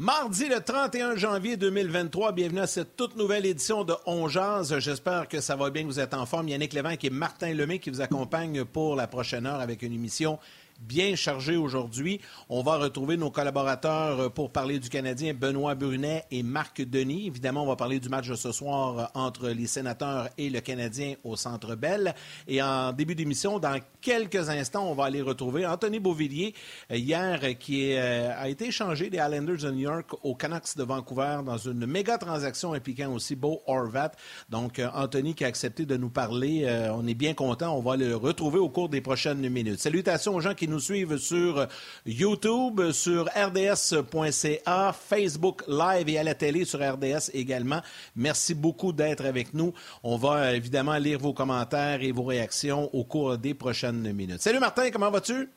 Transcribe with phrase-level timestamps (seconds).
[0.00, 4.78] Mardi le 31 janvier 2023, bienvenue à cette toute nouvelle édition de On Jazz.
[4.78, 6.48] J'espère que ça va bien, que vous êtes en forme.
[6.48, 10.38] Yannick Lévesque et Martin Lemay qui vous accompagnent pour la prochaine heure avec une émission
[10.80, 12.20] bien chargé aujourd'hui.
[12.48, 17.26] On va retrouver nos collaborateurs euh, pour parler du Canadien, Benoît Brunet et Marc Denis.
[17.26, 20.60] Évidemment, on va parler du match de ce soir euh, entre les sénateurs et le
[20.60, 22.14] Canadien au Centre Bell.
[22.48, 26.54] Et en début d'émission, dans quelques instants, on va aller retrouver Anthony Beauvillier,
[26.90, 31.38] euh, hier, qui a été échangé des Islanders de New York aux Canucks de Vancouver
[31.44, 34.12] dans une méga transaction impliquant aussi Beau Horvat.
[34.48, 36.66] Donc, Anthony qui a accepté de nous parler.
[36.92, 37.76] On est bien content.
[37.76, 39.80] On va le retrouver au cours des prochaines minutes.
[39.80, 41.66] Salutations aux gens qui nous suivent sur
[42.06, 47.80] YouTube, sur rds.ca, Facebook Live et à la télé sur RDS également.
[48.16, 49.74] Merci beaucoup d'être avec nous.
[50.02, 54.40] On va évidemment lire vos commentaires et vos réactions au cours des prochaines minutes.
[54.40, 55.48] Salut Martin, comment vas-tu?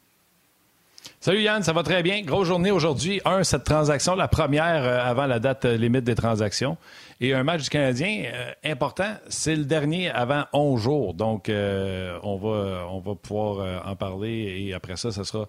[1.19, 2.21] Salut Yann, ça va très bien.
[2.21, 3.21] Grosse journée aujourd'hui.
[3.25, 6.77] Un, cette transaction, la première euh, avant la date euh, limite des transactions.
[7.21, 11.13] Et un match du Canadien euh, important, c'est le dernier avant 11 jours.
[11.13, 15.47] Donc, on, va, on va pouvoir en parler et après ça, ce sera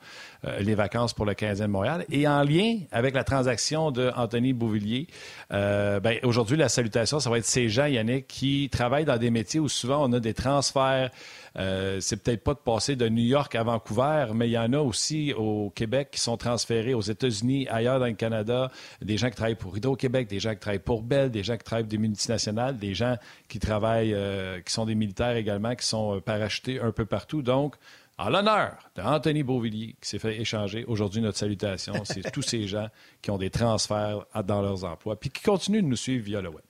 [0.61, 2.05] les vacances pour le Canadien de Montréal.
[2.11, 5.06] Et en lien avec la transaction de Anthony Beauvillier,
[5.51, 9.61] ben, aujourd'hui, la salutation, ça va être ces gens, Yannick, qui travaillent dans des métiers
[9.61, 11.11] où souvent on a des transferts
[11.56, 14.73] euh, c'est peut-être pas de passer de New York à Vancouver, mais il y en
[14.73, 18.70] a aussi au Québec qui sont transférés aux États-Unis, ailleurs dans le Canada,
[19.01, 21.64] des gens qui travaillent pour Hydro-Québec, des gens qui travaillent pour Bell, des gens qui
[21.64, 23.17] travaillent des multinationales, des gens
[23.48, 27.42] qui travaillent, euh, qui sont des militaires également, qui sont euh, parachutés un peu partout.
[27.42, 27.77] Donc,
[28.19, 32.89] en l'honneur d'Anthony Beauvillier, qui s'est fait échanger aujourd'hui notre salutation, c'est tous ces gens
[33.23, 36.48] qui ont des transferts dans leurs emplois, puis qui continuent de nous suivre via le
[36.48, 36.62] web.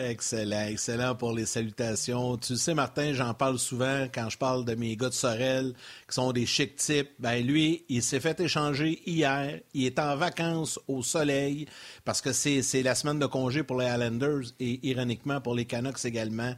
[0.00, 2.38] Excellent, excellent pour les salutations.
[2.38, 5.74] Tu sais, Martin, j'en parle souvent quand je parle de mes gars de Sorel,
[6.08, 7.10] qui sont des chic types.
[7.18, 9.60] Ben lui, il s'est fait échanger hier.
[9.74, 11.66] Il est en vacances au soleil
[12.06, 16.02] parce que c'est la semaine de congé pour les Islanders et ironiquement pour les Canucks
[16.06, 16.54] également.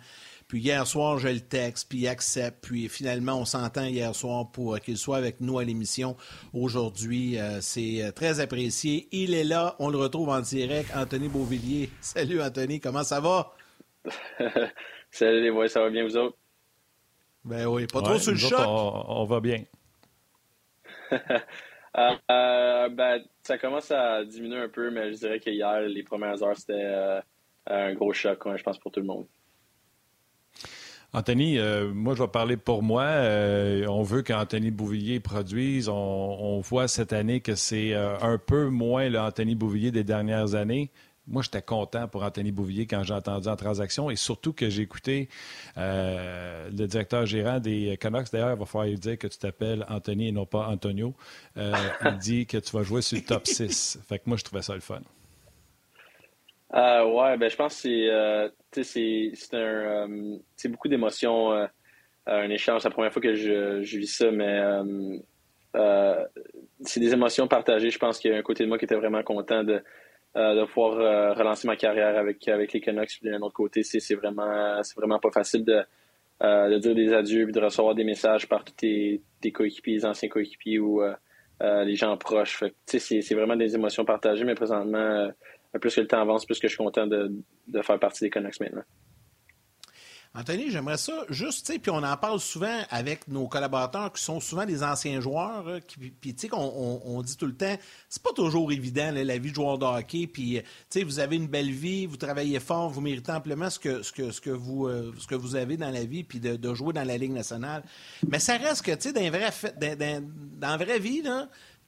[0.53, 2.63] Puis hier soir, je le texte, puis il accepte.
[2.63, 6.15] Puis finalement, on s'entend hier soir pour qu'il soit avec nous à l'émission
[6.53, 7.39] aujourd'hui.
[7.39, 9.09] Euh, c'est euh, très apprécié.
[9.13, 9.77] Il est là.
[9.79, 10.91] On le retrouve en direct.
[10.95, 11.89] Anthony Beauvillier.
[12.03, 12.81] Salut, Anthony.
[12.81, 13.55] Comment ça va?
[15.11, 15.69] Salut les boys.
[15.69, 16.37] Ça va bien, vous autres?
[17.47, 17.87] Ben oui.
[17.87, 18.61] Pas trop sur le choc.
[18.61, 19.65] On, va bien.
[21.95, 26.57] Euh, ben, ça commence à diminuer un peu, mais je dirais qu'hier, les premières heures,
[26.57, 27.21] c'était
[27.67, 29.27] un gros choc, je pense, pour tout le monde.
[31.15, 33.03] Anthony, euh, moi, je vais parler pour moi.
[33.03, 35.91] Euh, on veut qu'Anthony Bouvillier produise.
[35.91, 40.91] On, voit cette année que c'est euh, un peu moins l'Anthony Bouvillier des dernières années.
[41.27, 44.83] Moi, j'étais content pour Anthony Bouvillier quand j'ai entendu en transaction et surtout que j'ai
[44.83, 45.29] écouté
[45.77, 48.33] le directeur gérant des Canucks.
[48.33, 51.15] D'ailleurs, il va falloir lui dire que tu t'appelles Anthony et non pas Antonio.
[51.57, 54.01] il dit que tu vas jouer sur le top 6.
[54.09, 55.01] Fait que moi, je trouvais ça le fun.
[56.75, 61.67] Euh, ouais, ben je pense que c'est euh, c'est un euh, c'est beaucoup d'émotions, euh,
[62.27, 62.81] un échange.
[62.83, 64.59] C'est la première fois que je, je vis ça, mais
[66.81, 67.91] c'est des émotions partagées.
[67.91, 69.83] Je pense qu'il y a un côté de moi qui était vraiment content de,
[70.35, 73.19] de pouvoir relancer ma carrière avec, avec les Canucks.
[73.21, 75.83] Puis d'un autre côté, c'est vraiment c'est vraiment pas facile de,
[76.41, 80.07] de dire des adieux et de recevoir des messages par tous tes, tes coéquipiers, les
[80.07, 81.03] anciens coéquipiers ou
[81.61, 82.65] les gens proches.
[82.87, 85.31] C'est vraiment des émotions partagées, mais présentement
[85.79, 87.33] plus que le temps avance, plus que je suis content de,
[87.83, 88.85] faire partie des Canucks maintenant.
[90.35, 94.23] Anthony, j'aimerais ça juste, tu sais, puis on en parle souvent avec nos collaborateurs qui
[94.23, 97.77] sont souvent des anciens joueurs, euh, puis tu sais, qu'on on, dit tout le temps,
[98.09, 101.37] c'est pas toujours évident la vie de joueur de hockey, puis tu sais, vous avez
[101.37, 104.49] une belle vie, vous travaillez fort, vous méritez amplement ce que, ce que, ce que,
[104.49, 107.33] vous, euh, ce que vous avez dans la vie, puis de, jouer dans la Ligue
[107.33, 107.83] nationale.
[108.27, 111.23] Mais ça reste que, tu sais, dans, dans, dans la vraie vie,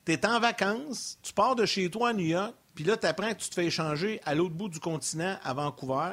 [0.05, 3.07] tu es en vacances, tu pars de chez toi à New York, puis là, tu
[3.07, 6.13] apprends que tu te fais échanger à l'autre bout du continent, à Vancouver.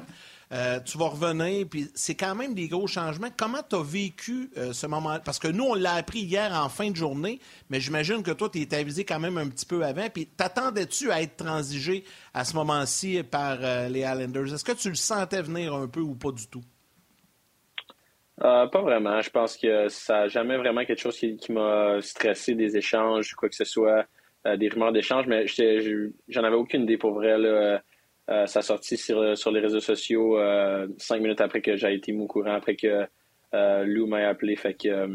[0.54, 3.30] Euh, tu vas revenir, puis c'est quand même des gros changements.
[3.38, 6.68] Comment tu as vécu euh, ce moment Parce que nous, on l'a appris hier en
[6.68, 9.86] fin de journée, mais j'imagine que toi, tu es avisé quand même un petit peu
[9.86, 10.10] avant.
[10.10, 12.04] Puis t'attendais-tu à être transigé
[12.34, 14.54] à ce moment-ci par euh, les Islanders?
[14.54, 16.64] Est-ce que tu le sentais venir un peu ou pas du tout?
[18.38, 19.22] pas vraiment.
[19.22, 23.36] Je pense que ça n'a jamais vraiment quelque chose qui, qui m'a stressé des échanges,
[23.36, 24.08] quoi que ce soit.
[24.48, 25.46] Euh, des rumeurs d'échange, mais
[26.28, 27.38] j'en avais aucune idée pour vrai.
[27.38, 27.84] Là.
[28.30, 31.94] Euh, ça a sorti sur, sur, les réseaux sociaux euh, cinq minutes après que j'ai
[31.94, 33.06] été au courant, après que
[33.54, 34.56] Lou m'a appelé.
[34.56, 35.08] Fait que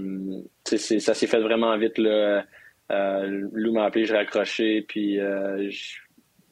[0.64, 1.98] ça s'est fait vraiment vite.
[1.98, 5.18] Lou m'a appelé, j'ai raccroché, puis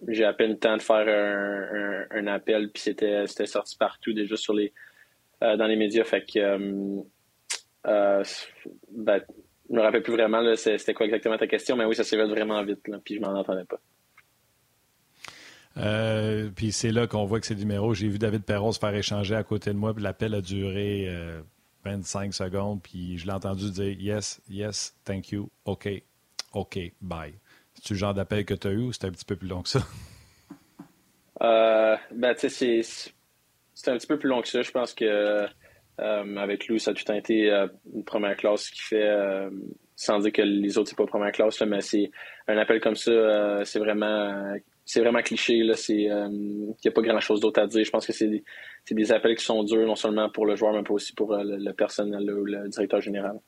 [0.08, 4.34] j'ai à peine le temps de faire un, appel, puis c'était sorti partout déjà
[5.40, 6.02] dans les médias.
[6.02, 7.04] Fait que
[7.84, 9.22] ben,
[9.68, 12.62] je me rappelle plus vraiment c'était quoi exactement ta question, mais oui, ça fait vraiment
[12.64, 13.80] vite, puis je m'en entendais pas.
[15.76, 17.94] Euh, puis c'est là qu'on voit que c'est numéro.
[17.94, 21.08] J'ai vu David Perron se faire échanger à côté de moi, puis l'appel a duré
[21.84, 25.88] 25 secondes, puis je l'ai entendu dire Yes, yes, thank you, OK,
[26.52, 27.34] OK, bye.
[27.74, 29.62] C'est-tu le genre d'appel que tu as eu ou c'était un petit peu plus long
[29.62, 29.80] que ça?
[31.42, 32.82] Euh, ben, tu sais,
[33.74, 34.62] c'est un petit peu plus long que ça.
[34.62, 35.46] Je pense que euh,
[35.98, 39.50] avec Lou, ça a tout été euh, une première classe qui fait, euh,
[39.96, 42.10] sans dire que les autres, c'est pas première classe, mais c'est
[42.48, 44.54] un appel comme ça, c'est vraiment
[44.84, 45.54] c'est vraiment cliché.
[45.54, 47.84] Il n'y a pas grand-chose d'autre à dire.
[47.84, 48.44] Je pense que c'est des,
[48.90, 52.30] des, appels qui sont durs, non seulement pour le joueur, mais aussi pour le, personnel
[52.30, 53.40] ou le directeur général.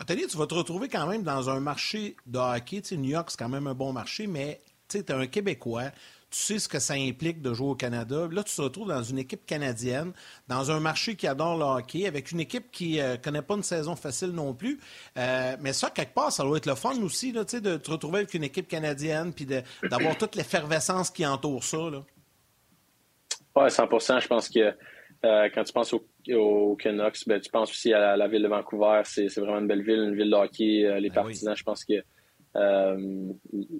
[0.00, 2.82] Anthony, tu vas te retrouver quand même dans un marché de hockey.
[2.92, 5.90] New York, c'est quand même un bon marché, mais tu es un Québécois
[6.34, 8.26] tu sais ce que ça implique de jouer au Canada.
[8.30, 10.12] Là, tu te retrouves dans une équipe canadienne,
[10.48, 13.54] dans un marché qui adore le hockey, avec une équipe qui ne euh, connaît pas
[13.54, 14.80] une saison facile non plus.
[15.16, 18.18] Euh, mais ça, quelque part, ça doit être le fun aussi, là, de te retrouver
[18.18, 21.78] avec une équipe canadienne puis d'avoir toute l'effervescence qui entoure ça.
[21.78, 22.02] Oui,
[23.68, 24.74] 100% Je pense que
[25.24, 29.02] euh, quand tu penses au, Canucks, ben, tu penses aussi à la, ville de Vancouver.
[29.04, 31.00] C'est vraiment une belle ville, une ville de hockey.
[31.00, 32.02] les ben partisans, je pense que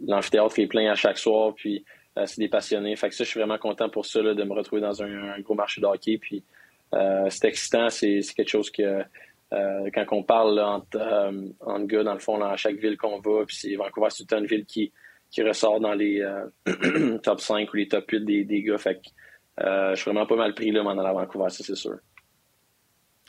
[0.07, 1.53] l'amphithéâtre est plein à chaque soir.
[1.57, 1.85] Puis
[2.17, 2.95] c'est des passionnés.
[2.97, 5.55] Fait que ça, je suis vraiment content pour ça, de me retrouver dans un, gros
[5.55, 6.19] marché de hockey.
[6.19, 6.45] Puis
[6.95, 9.03] euh, c'est excitant, c'est quelque chose que
[9.53, 13.45] euh, quand on parle entre, entre, gars, dans le fond, à chaque ville qu'on va,
[13.47, 14.93] puis Vancouver, c'est une ville qui,
[15.31, 16.25] qui ressort dans les
[17.23, 18.79] top 5 ou les top 8 des, des gars.
[18.79, 19.09] Fait que
[19.61, 21.99] je suis vraiment pas mal pris là, m'en allant à Vancouver, ça c'est sûr.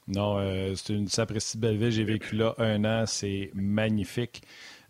[0.07, 0.37] Non,
[0.75, 1.91] c'est une sacrée belle ville.
[1.91, 4.43] J'ai vécu là un an, c'est magnifique.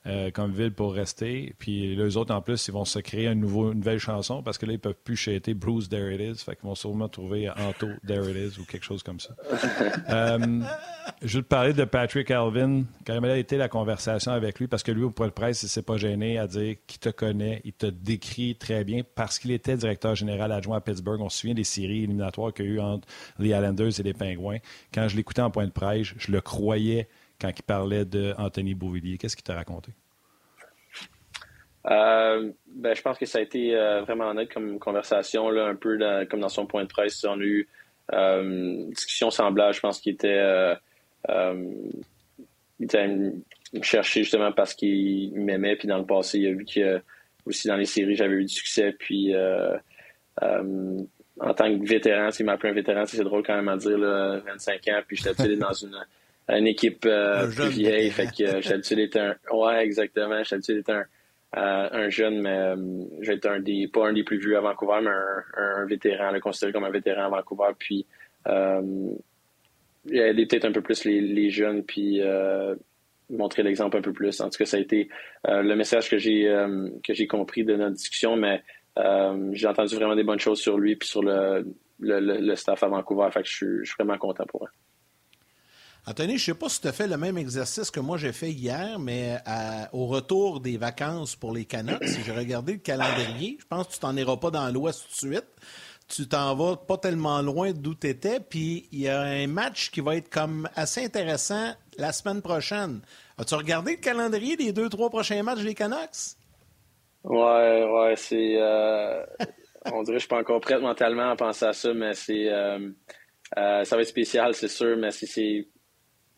[0.07, 1.55] Euh, comme ville pour rester.
[1.57, 4.59] Puis les autres, en plus, ils vont se créer un nouveau, une nouvelle chanson parce
[4.59, 6.43] que là, ils peuvent plus chanter Bruce, There It Is.
[6.43, 9.35] Fait qu'ils vont sûrement trouver Anto, There It Is ou quelque chose comme ça.
[10.09, 10.61] euh,
[11.23, 12.83] je veux te parler de Patrick Alvin.
[13.07, 15.63] Quand même, a été la conversation avec lui parce que lui, au point de presse,
[15.63, 19.39] il s'est pas gêné à dire qu'il te connaît, il te décrit très bien parce
[19.39, 21.19] qu'il était directeur général adjoint à Pittsburgh.
[21.19, 23.07] On se souvient des séries éliminatoires qu'il y a eu entre
[23.39, 24.59] les Islanders et les Pingouins.
[24.93, 27.07] Quand je l'écoutais en point de presse, je le croyais
[27.39, 29.17] quand il parlait d'Anthony Beauvillier.
[29.17, 29.91] Qu'est-ce qu'il t'a raconté?
[31.87, 35.75] Euh, ben, je pense que ça a été euh, vraiment honnête comme conversation, là, un
[35.75, 35.97] peu
[36.29, 37.23] comme dans son point de presse.
[37.25, 37.67] On a eu
[38.13, 39.73] euh, une discussion semblable.
[39.73, 40.75] Je pense qu'il était,
[41.29, 43.31] il était
[43.81, 45.75] cherché justement parce qu'il m'aimait.
[45.75, 47.01] Puis dans le passé, il a vu que
[47.45, 48.91] aussi dans les séries, j'avais eu du succès.
[48.97, 49.35] Puis
[50.41, 54.39] en tant que vétéran, s'il m'appelle un vétéran, c'est drôle quand même à dire, là,
[54.39, 55.01] 25 ans.
[55.07, 55.95] Puis j'étais dans une
[56.49, 58.09] une équipe euh, plus vieille.
[58.11, 59.35] Fait que euh, d'être un.
[59.51, 60.41] Ouais, exactement.
[60.49, 61.05] L'habitude d'être un,
[61.57, 62.75] euh, un jeune, mais euh,
[63.21, 63.87] j'ai été un des.
[63.87, 66.91] pas un des plus vieux à Vancouver, mais un, un vétéran, le considéré comme un
[66.91, 67.71] vétéran à Vancouver.
[67.77, 68.05] Puis
[68.47, 69.11] euh,
[70.11, 72.21] aidé peut-être un peu plus les, les jeunes, puis
[73.29, 74.39] montrer l'exemple un peu plus.
[74.41, 75.09] En tout cas, ça a été
[75.45, 76.43] le message que j'ai
[77.03, 78.61] que j'ai compris de notre discussion, mais
[79.53, 81.65] j'ai entendu vraiment des bonnes choses sur lui puis sur le,
[81.99, 83.29] le, le, staff à Vancouver.
[83.31, 84.69] Fait que je suis, je suis vraiment content pour eux.
[86.07, 88.51] Anthony, je sais pas si tu as fait le même exercice que moi j'ai fait
[88.51, 89.37] hier, mais
[89.91, 93.93] au retour des vacances pour les Canucks, si j'ai regardé le calendrier, je pense que
[93.93, 95.47] tu t'en iras pas dans l'Ouest tout de suite.
[96.07, 99.89] Tu t'en vas pas tellement loin d'où tu étais, puis il y a un match
[99.89, 103.01] qui va être comme assez intéressant la semaine prochaine.
[103.39, 106.37] As-tu regardé le calendrier des deux, trois prochains matchs des Canucks?
[107.23, 108.57] Ouais, ouais, c'est.
[108.59, 109.25] Euh,
[109.91, 112.49] on dirait que je suis pas encore prête mentalement à penser à ça, mais c'est.
[112.51, 112.91] Euh,
[113.57, 115.63] euh, ça va être spécial, c'est sûr, mais c'est euh,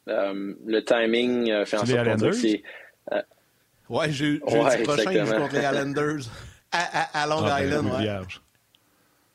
[0.07, 2.63] le timing euh, fait en sorte que c'est.
[3.11, 3.21] Euh,
[3.89, 6.29] ouais, j'ai ouais, prochain, joue contre les Islanders
[6.71, 7.87] à, à, Long ah, ben, Island.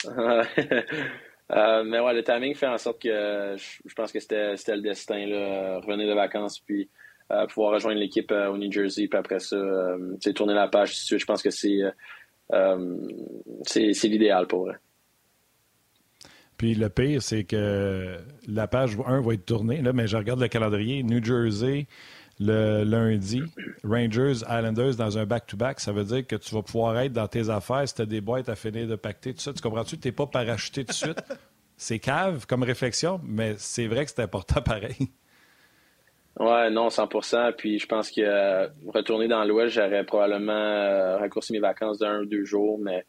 [0.06, 0.42] Ouais.
[1.84, 5.78] mais ouais, le timing fait en sorte que je, pense que c'était le destin, là,
[5.80, 6.88] revenir de vacances, puis
[7.48, 9.56] pouvoir rejoindre l'équipe au New Jersey, puis après ça,
[10.34, 10.94] tourner la page.
[11.08, 11.80] Je pense que c'est
[13.64, 14.76] c'est l'idéal pour eux.
[16.62, 20.38] Puis le pire, c'est que la page 1 va être tournée, là, mais je regarde
[20.38, 21.02] le calendrier.
[21.02, 21.88] New Jersey,
[22.38, 23.42] le lundi,
[23.82, 27.50] Rangers, Islanders dans un back-to-back, ça veut dire que tu vas pouvoir être dans tes
[27.50, 29.52] affaires si tu as des boîtes à finir de pacter, tout ça.
[29.52, 29.98] Tu comprends-tu?
[29.98, 31.20] Tu n'es pas parachuté tout de suite.
[31.76, 35.10] c'est cave comme réflexion, mais c'est vrai que c'est important pareil.
[36.38, 41.52] Ouais, non, 100% Puis je pense que euh, retourner dans l'Ouest, j'aurais probablement euh, raccourci
[41.54, 43.04] mes vacances d'un ou deux jours, mais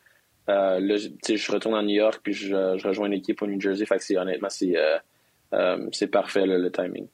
[0.48, 3.86] là, je retourne à New York puis je, rejoins l'équipe au New Jersey.
[3.86, 4.98] Fait que honnêtement, c'est euh,
[5.54, 7.08] euh, parfait le timing.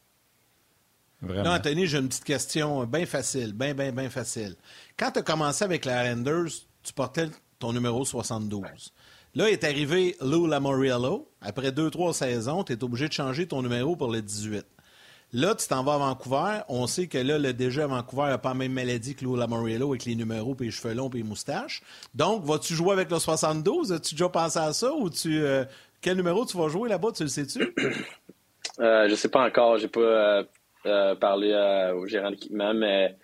[1.22, 1.44] Vraiment.
[1.44, 4.56] Non, Anthony, j'ai une petite question bien facile, bien, bien, bien facile.
[4.98, 7.28] Quand tu as commencé avec les Islanders, tu portais
[7.60, 8.64] ton numéro 72.
[9.36, 11.30] Là, est arrivé Lou Lamoriello.
[11.42, 14.66] Après deux, trois saisons, tu es obligé de changer ton numéro pour le 18.
[15.32, 16.62] Là, tu t'en vas à Vancouver.
[16.70, 19.36] On sait que là, le déjà à Vancouver n'a pas la même maladie que Lou
[19.36, 21.84] Lamoriello avec les numéros, puis les cheveux longs, puis les moustaches.
[22.16, 23.92] Donc, vas-tu jouer avec le 72?
[23.92, 24.92] As-tu déjà pensé à ça?
[24.92, 25.66] Ou tu euh,
[26.02, 27.12] quel numéro tu vas jouer là-bas?
[27.12, 27.74] Tu le sais-tu?
[28.80, 29.78] euh, je sais pas encore.
[29.78, 30.44] J'ai pas euh,
[30.86, 31.54] euh, parlé
[31.96, 33.18] au gérant d'équipement, mais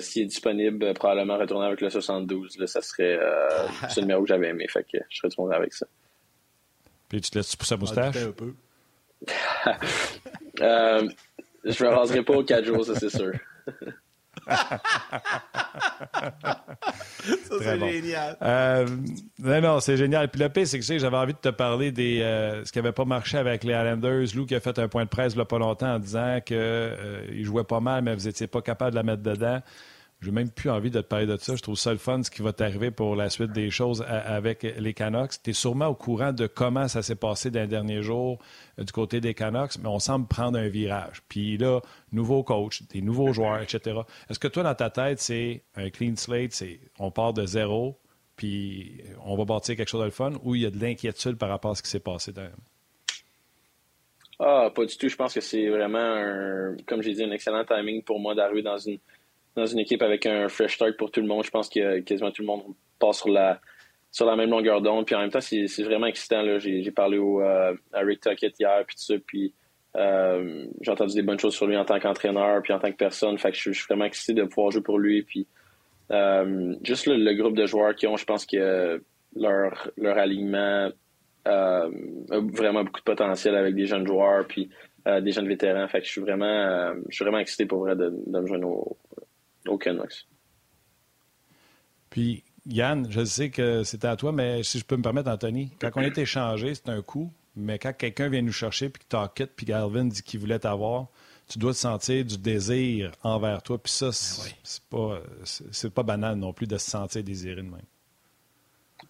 [0.00, 2.58] s'il est disponible, probablement retourner avec le 72.
[2.58, 3.18] Là, ça serait
[3.96, 4.66] le numéro que j'avais aimé.
[4.68, 5.86] Fait que je retournerai avec ça.
[7.08, 8.16] Puis tu te laisses pousser la moustache?
[8.16, 8.54] un peu.
[10.60, 11.08] Euh,
[11.64, 13.32] je me raserai pas aux quatre jours, ça c'est sûr.
[14.48, 14.80] ça,
[17.60, 18.36] c'est génial.
[18.42, 18.86] Euh,
[19.38, 20.28] non, non, c'est génial.
[20.28, 22.92] Puis le pire, c'est que j'avais envie de te parler des euh, ce qui n'avait
[22.92, 24.26] pas marché avec les Islanders.
[24.34, 26.40] Lou qui a fait un point de presse il n'y a pas longtemps en disant
[26.44, 29.60] qu'il euh, jouait pas mal, mais vous n'étiez pas capable de la mettre dedans.
[30.22, 31.56] J'ai même plus envie de te parler de ça.
[31.56, 34.62] Je trouve ça le fun, ce qui va t'arriver pour la suite des choses avec
[34.62, 35.42] les Canucks.
[35.42, 38.38] Tu es sûrement au courant de comment ça s'est passé dans les derniers jours
[38.78, 41.22] euh, du côté des Canucks, mais on semble prendre un virage.
[41.28, 41.80] Puis là,
[42.12, 44.02] nouveau coach, des nouveaux joueurs, etc.
[44.30, 47.98] Est-ce que toi, dans ta tête, c'est un clean slate, c'est on part de zéro,
[48.36, 51.36] puis on va bâtir quelque chose de le fun, ou il y a de l'inquiétude
[51.36, 52.48] par rapport à ce qui s'est passé dans...
[54.38, 55.08] Ah, pas du tout.
[55.08, 58.78] Je pense que c'est vraiment, comme j'ai dit, un excellent timing pour moi d'arriver dans
[58.78, 58.98] une
[59.56, 61.44] dans une équipe avec un fresh start pour tout le monde.
[61.44, 62.62] Je pense que quasiment tout le monde
[62.98, 63.60] passe sur la
[64.12, 65.06] sur la même longueur d'onde.
[65.06, 66.44] Puis en même temps, c'est vraiment excitant.
[66.58, 69.14] J'ai parlé euh, à Rick Tuckett hier, puis tout ça.
[69.26, 69.54] Puis
[69.96, 72.96] euh, j'ai entendu des bonnes choses sur lui en tant qu'entraîneur, puis en tant que
[72.96, 73.36] personne.
[73.38, 75.22] Fait que je, suis vraiment excité de pouvoir jouer pour lui.
[75.22, 75.46] Puis
[76.10, 79.02] euh, juste le, groupe de joueurs qui ont, je pense que
[79.34, 80.90] leur leur alignement
[81.44, 81.88] a
[82.30, 84.68] vraiment beaucoup de potentiel avec des jeunes joueurs, puis
[85.06, 85.88] des jeunes vétérans.
[85.88, 88.68] Fait que je suis vraiment, je suis vraiment excité pour vrai de, de me joindre
[88.68, 88.96] au,
[89.66, 90.26] aucun Canucks.
[92.10, 95.72] Puis, Yann, je sais que c'était à toi, mais si je peux me permettre, Anthony,
[95.80, 99.08] quand on est échangé, c'est un coup, mais quand quelqu'un vient nous chercher, puis que
[99.08, 101.08] t'en quittes, puis Galvin dit qu'il voulait t'avoir,
[101.48, 103.78] tu dois te sentir du désir envers toi.
[103.78, 107.62] Puis ça, ben c'est pas, c'est pas banal non plus de se sentir désiré de
[107.62, 107.80] même.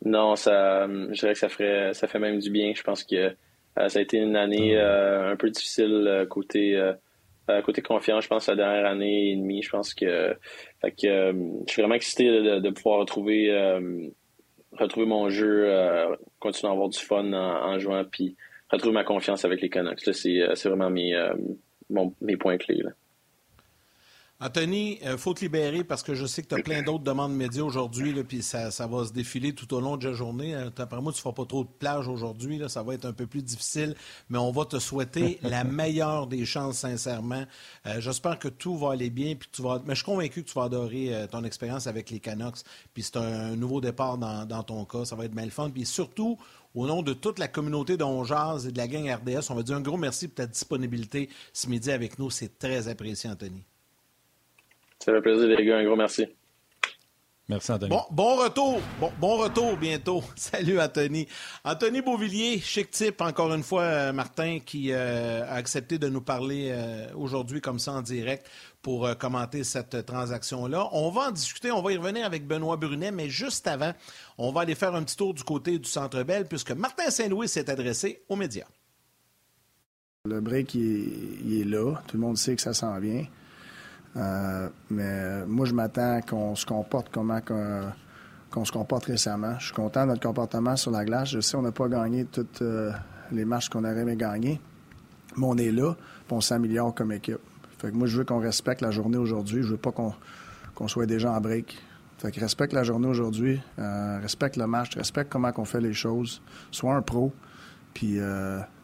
[0.04, 2.72] Non, ça, je dirais que ça, ferait, ça fait même du bien.
[2.74, 3.34] Je pense que
[3.78, 6.92] euh, ça a été une année ah euh, un peu difficile euh, côté euh,
[7.64, 10.36] côté confiance, je pense, la dernière année et demie, je pense que,
[10.80, 11.32] fait que euh,
[11.66, 12.24] je suis vraiment excité
[12.60, 14.08] de, pouvoir retrouver, euh,
[14.72, 15.68] retrouver mon jeu,
[16.38, 18.36] continuer à avoir du fun en, jouant, puis
[18.70, 20.00] retrouver ma confiance avec les Canucks.
[20.00, 21.14] C'est vraiment mes,
[22.20, 22.82] mes points clés.
[22.82, 22.90] Là.
[24.44, 27.04] Anthony, il euh, faut te libérer parce que je sais que tu as plein d'autres
[27.04, 30.52] demandes médias aujourd'hui, puis ça, va se défiler tout au long de la journée.
[30.52, 33.12] Euh, après moi, tu ne feras pas trop de plage aujourd'hui, ça va être un
[33.12, 33.94] peu plus difficile,
[34.30, 37.44] mais on va te souhaiter la meilleure des chances, sincèrement.
[37.86, 39.80] Euh, j'espère que tout va aller bien, puis tu vas...
[39.86, 42.62] mais je suis convaincu que tu vas adorer ton expérience avec les Canucks,
[42.94, 45.70] puis c'est un, nouveau départ dans, ton cas, ça va être bien le fun.
[45.70, 46.36] Puis surtout,
[46.74, 49.76] au nom de toute la communauté d'Ongeaz et de la gang RDS, on va dire
[49.76, 52.28] un gros merci pour ta disponibilité ce midi avec nous.
[52.30, 53.62] C'est très apprécié, Anthony.
[55.04, 55.78] Ça fait plaisir, les gars.
[55.78, 56.26] Un gros merci.
[57.48, 57.90] Merci, Anthony.
[57.90, 58.80] Bon, bon retour.
[59.18, 60.22] Bon, retour bientôt.
[60.36, 61.26] Salut, Anthony.
[61.64, 66.20] Anthony Beauvillier, chic type, encore une fois, euh, Martin, qui euh, a accepté de nous
[66.20, 68.48] parler euh, aujourd'hui comme ça en direct
[68.80, 70.88] pour commenter cette transaction-là.
[70.92, 73.92] On va en discuter, on va y revenir avec Benoît Brunet, mais juste avant,
[74.38, 77.48] on va aller faire un petit tour du côté du Centre Bell, puisque Martin Saint-Louis
[77.48, 78.66] s'est adressé aux médias.
[80.26, 82.00] Le break, il est là.
[82.06, 83.26] Tout le monde sait que ça s'en vient.
[84.16, 87.40] Euh, mais moi, je m'attends qu'on se comporte comment
[88.50, 89.58] qu'on se comporte récemment.
[89.58, 91.30] Je suis content de notre comportement sur la glace.
[91.30, 92.92] Je sais qu'on n'a pas gagné toutes euh,
[93.30, 94.60] les matchs qu'on aurait aimé gagner,
[95.36, 97.38] mais on est là, puis on s'améliore comme équipe.
[97.78, 99.62] Fait que moi, je veux qu'on respecte la journée aujourd'hui.
[99.62, 101.78] Je veux pas qu'on soit déjà en break.
[102.18, 105.94] Fait que respecte la journée aujourd'hui, euh, respecte le match, respecte comment on fait les
[105.94, 106.40] choses.
[106.70, 107.32] Sois un pro.
[107.94, 108.18] Puis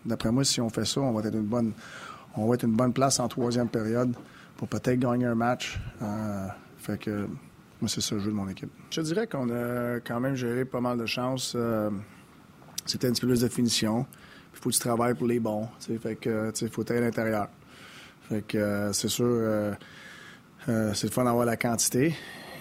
[0.04, 1.34] d'après moi, si on fait ça, on va être
[2.64, 4.12] une bonne place en troisième période
[4.58, 5.78] pour peut-être gagner un match.
[6.02, 6.48] Euh,
[6.78, 7.26] fait que
[7.80, 8.70] moi, c'est ça le jeu de mon équipe.
[8.90, 11.54] Je dirais qu'on a quand même géré pas mal de chances.
[11.56, 11.90] Euh,
[12.84, 14.04] c'était un petit peu plus de finition.
[14.52, 15.68] Il faut que tu travailles pour les bons.
[16.02, 17.48] Fait que, il faut être à l'intérieur.
[18.28, 19.76] Fait que euh, c'est sûr,
[20.66, 22.16] c'est le fun d'avoir la quantité.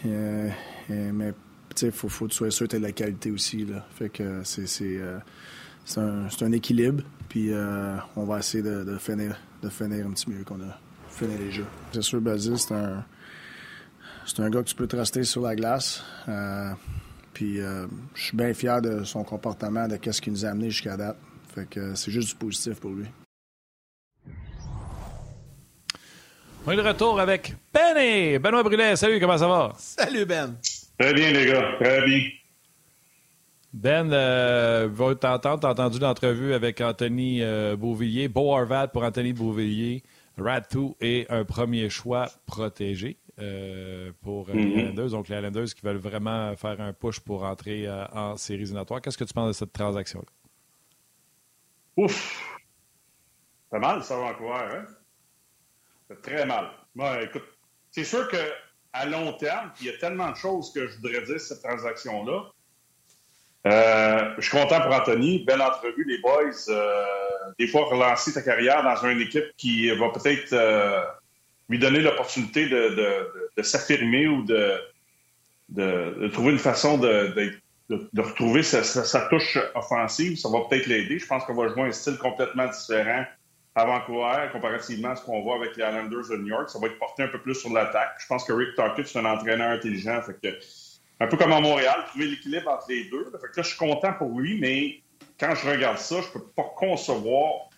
[0.05, 1.33] mais
[1.81, 3.67] il faut, faut tu sois sûr que tu de la qualité aussi.
[3.95, 4.99] Fait que c'est, c'est,
[5.97, 7.03] un, un, équilibre.
[7.27, 7.51] Puis
[8.15, 10.79] on va essayer de, de, finir, de finir un petit mieux qu'on a
[11.25, 11.65] les jeux.
[11.91, 13.03] C'est sûr, Basile, c'est un,
[14.25, 16.03] c'est un gars que tu peux truster sur la glace.
[16.27, 16.71] Euh,
[17.33, 20.69] puis euh, je suis bien fier de son comportement, de ce qu'il nous a amené
[20.69, 21.17] jusqu'à date.
[21.55, 23.05] Fait que c'est juste du positif pour lui.
[26.65, 28.37] On est de retour avec Benny!
[28.39, 29.73] Benoît Brunet, salut, comment ça va?
[29.77, 30.57] Salut Ben!
[30.99, 32.21] Très bien, les gars, très bien.
[33.71, 39.33] Ben, euh, va t'entendre, t'as entendu l'entrevue avec Anthony euh, Beauvillier, Beau Harvard pour Anthony
[39.33, 40.03] Beauvillier.
[40.37, 44.79] Ratu est un premier choix protégé euh, pour les Mhm.
[44.79, 45.09] Islanders.
[45.09, 49.01] Donc, les Islanders qui veulent vraiment faire un push pour entrer euh, en séries éliminatoires.
[49.01, 50.27] Qu'est-ce que tu penses de cette transaction-là?
[51.97, 52.59] Ouf!
[53.71, 54.85] C'est mal, ça, Vancouver, hein?
[56.09, 56.69] C'est très mal.
[57.21, 57.43] Écoute,
[57.91, 61.39] c'est sûr qu'à long terme, il y a tellement de choses que je voudrais dire
[61.39, 62.51] sur cette transaction-là.
[63.65, 65.43] Euh, je suis content pour Anthony.
[65.45, 66.51] Belle entrevue, les boys.
[66.69, 67.05] Euh,
[67.57, 71.01] des fois, relancer ta carrière dans une équipe qui va peut-être euh,
[71.69, 77.51] lui donner l'opportunité de, s'affirmer ou de, trouver une façon de,
[78.17, 80.37] retrouver sa, touche offensive.
[80.37, 81.19] Ça va peut-être l'aider.
[81.19, 83.25] Je pense qu'on va jouer un style complètement différent
[83.75, 86.69] à Vancouver, comparativement à ce qu'on voit avec les Islanders de New York.
[86.69, 88.15] Ça va être porté un peu plus sur l'attaque.
[88.19, 90.19] Je pense que Rick Tocchet, c'est un entraîneur intelligent.
[90.21, 90.57] Fait que,
[91.19, 93.25] un peu comme à Montréal, trouver l'équilibre entre les deux.
[93.25, 95.01] Fait que là, je suis content pour lui, mais
[95.39, 97.69] quand je regarde ça, je peux pas concevoir.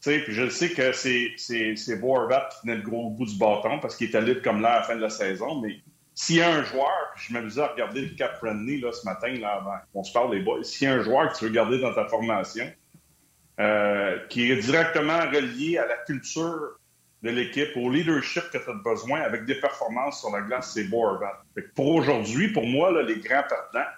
[0.00, 3.78] Puis je sais que c'est, c'est, c'est Vorvat qui tenait le gros bout du bâton
[3.80, 5.60] parce qu'il était libre comme l'air à la fin de la saison.
[5.60, 5.80] Mais
[6.14, 9.04] s'il y a un joueur, puis je m'amusais à regarder le cap friendly là, ce
[9.04, 11.46] matin, là, avant qu'on se parle des boys, s'il y a un joueur que tu
[11.46, 12.70] veux garder dans ta formation,
[13.60, 16.78] euh, qui est directement relié à la culture
[17.24, 20.84] de l'équipe, au leadership que tu as besoin avec des performances sur la glace, c'est
[20.84, 21.42] Borvat.
[21.74, 23.90] Pour aujourd'hui, pour moi, les grands perdants,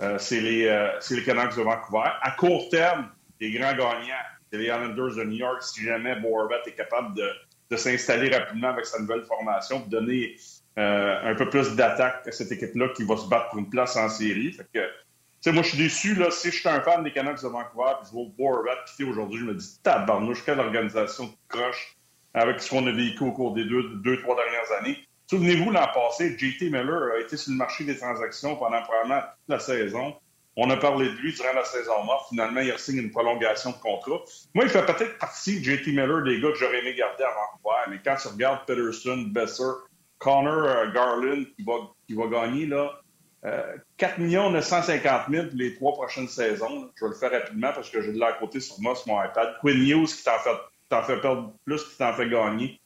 [0.00, 2.10] euh, c'est les, euh, Canucks de Vancouver.
[2.20, 3.08] À court terme,
[3.40, 7.76] les grands gagnants, c'est les Islanders de New York, si jamais Borvat est capable de,
[7.76, 10.36] s'installer rapidement avec sa nouvelle formation, de donner
[10.78, 13.96] euh, un peu plus d'attaque à cette équipe-là qui va se battre pour une place
[13.96, 14.52] en série.
[14.52, 16.18] Fait que, moi, je suis déçu.
[16.30, 19.40] Si je suis un fan des Canucks de Vancouver, puis je vois Borvat quitter aujourd'hui,
[19.40, 21.96] je me dis, tabarnouche, quelle organisation de croche
[22.34, 24.98] avec ce qu'on a vécu au cours des deux, deux trois dernières années.
[25.28, 29.48] Souvenez-vous, l'an passé, JT Miller a été sur le marché des transactions pendant probablement toute
[29.48, 30.14] la saison.
[30.56, 32.28] On a parlé de lui durant la saison morte.
[32.28, 34.20] Finalement, il signe une prolongation de contrat.
[34.54, 37.90] Moi, il fait peut-être partie, JT Miller, des gars que j'aurais aimé garder à Vancouver.
[37.90, 39.72] Mais quand tu regardes Peterson, Besser,
[40.18, 41.74] Connor euh, Garland, qui va,
[42.06, 43.00] qui va gagner là,
[43.44, 46.90] euh, 4 950 000 pour les trois prochaines saisons.
[46.94, 49.24] Je vais le faire rapidement parce que j'ai de l'à côté sur moi, sur mon
[49.24, 49.56] iPad.
[49.60, 50.56] Quinn Hughes qui t'en fait,
[50.92, 52.80] t'en fait perdre plus qu'il t'en fait gagner.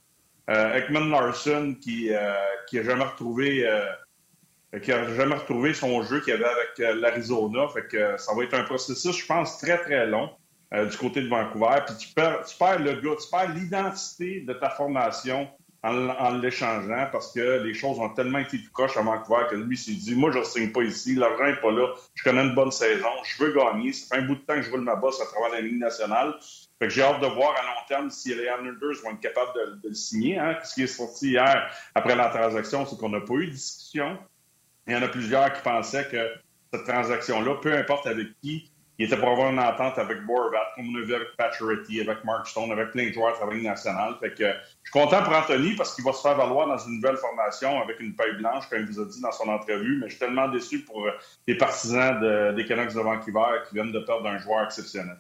[0.49, 2.33] Euh, Ekman Larson qui euh,
[2.69, 3.85] qui a jamais retrouvé euh,
[4.81, 7.69] qui a jamais retrouvé son jeu qu'il avait avec euh, l'Arizona.
[7.69, 10.31] Fait que euh, ça va être un processus, je pense, très très long
[10.75, 11.79] euh, du côté de Vancouver.
[11.87, 15.49] Puis tu perds, tu perds le gars, tu perds l'identité de ta formation
[15.83, 19.77] en, l'échangeant parce que les choses ont tellement été tout croches à Vancouver que lui
[19.77, 22.55] s'est dit Moi, je ne signe pas ici, l'argent n'est pas là, je connais une
[22.55, 23.93] bonne saison, je veux gagner.
[23.93, 25.79] Ça fait un bout de temps que je roule ma bosse à travers la Ligue
[25.79, 26.35] nationale.
[26.79, 29.53] Fait que j'ai hâte de voir à long terme si les Islanders vont être capables
[29.55, 30.39] de, de le signer.
[30.39, 30.59] Hein.
[30.63, 34.19] Ce qui est sorti hier après la transaction, c'est qu'on n'a pas eu de discussion.
[34.87, 36.33] Il y en a plusieurs qui pensaient que
[36.73, 40.95] cette transaction-là, peu importe avec qui, il était pour avoir une entente avec Borvat, comme
[40.95, 43.67] on a vu avec Pacioretty, avec Mark Stone, avec plein de joueurs travers la Ligue
[43.69, 44.15] nationale.
[44.21, 46.97] Fait que je suis content pour Anthony parce qu'il va se faire valoir dans une
[46.97, 49.99] nouvelle formation avec une paille blanche, comme il vous a dit dans son entrevue.
[49.99, 51.11] Mais je suis tellement déçu pour euh,
[51.47, 55.19] les partisans de- des Canucks de Vancouver qui viennent de perdre un joueur exceptionnel.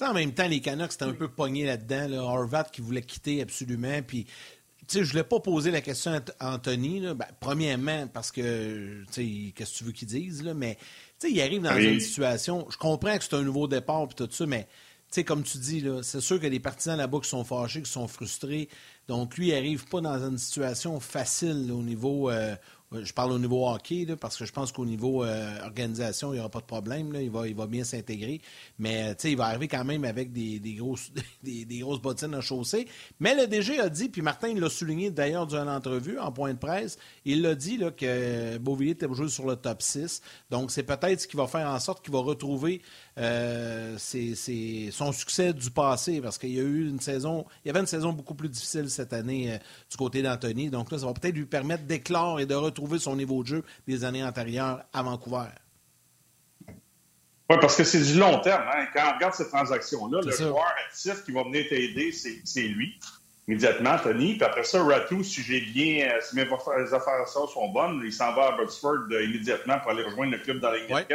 [0.00, 2.08] Sais, en même temps, les Canucks étaient un peu pognés là-dedans.
[2.08, 2.22] Là.
[2.22, 4.00] Horvat qui voulait quitter absolument.
[4.06, 7.00] Puis, tu sais, je voulais pas poser la question à Anthony.
[7.00, 7.12] Là.
[7.14, 10.54] Ben, premièrement, parce que, tu sais, qu'est-ce que tu veux qu'il dise, là?
[10.54, 10.76] Mais,
[11.18, 11.84] tu sais, il arrive dans Oui.
[11.92, 12.66] une situation.
[12.70, 14.68] Je comprends que c'est un nouveau départ puis tout ça, mais, tu
[15.16, 18.08] sais, comme tu dis, c'est sûr que les partisans là-bas qui sont fâchés, qui sont
[18.08, 18.68] frustrés.
[19.06, 22.30] Donc, lui, il arrive pas dans une situation facile là, au niveau.
[22.30, 22.56] euh,
[22.92, 26.34] je parle au niveau hockey, là, parce que je pense qu'au niveau euh, organisation, il
[26.34, 27.12] n'y aura pas de problème.
[27.12, 28.40] Là, il, va, il va bien s'intégrer.
[28.80, 31.12] Mais sais, il va arriver quand même avec des, des grosses,
[31.44, 32.88] des, grosses bottines à chausser.
[33.20, 36.58] Mais le DG a dit, puis Martin l'a souligné d'ailleurs durant l'entrevue, en point de
[36.58, 40.20] presse, il l'a dit là, que Beauvillier était joué sur le top 6.
[40.50, 42.82] Donc, c'est peut-être ce qui va faire en sorte qu'il va retrouver
[43.20, 47.70] euh, ses- son succès du passé, parce qu'il y a eu une saison, il y
[47.70, 49.58] avait une saison beaucoup plus difficile cette année euh,
[49.90, 50.70] du côté d'Anthony.
[50.70, 53.64] Donc là, ça va peut-être lui permettre d'éclore et de retrouver son niveau de jeu
[53.86, 55.48] des années antérieures à Vancouver.
[57.50, 58.62] Oui, parce que c'est du long terme.
[58.72, 58.86] Hein.
[58.94, 60.48] Quand on regarde cette transaction-là, le C'est ça.
[60.48, 62.96] joueur actif qui va venir t'aider, c'est c'est lui,
[63.48, 64.34] immédiatement, Tony.
[64.36, 68.32] Puis après ça, Ratu, si j'ai bien, euh, si mes affaires sont bonnes, il s'en
[68.34, 71.06] va à Abbotsford immédiatement pour aller rejoindre le club dans la Ouais.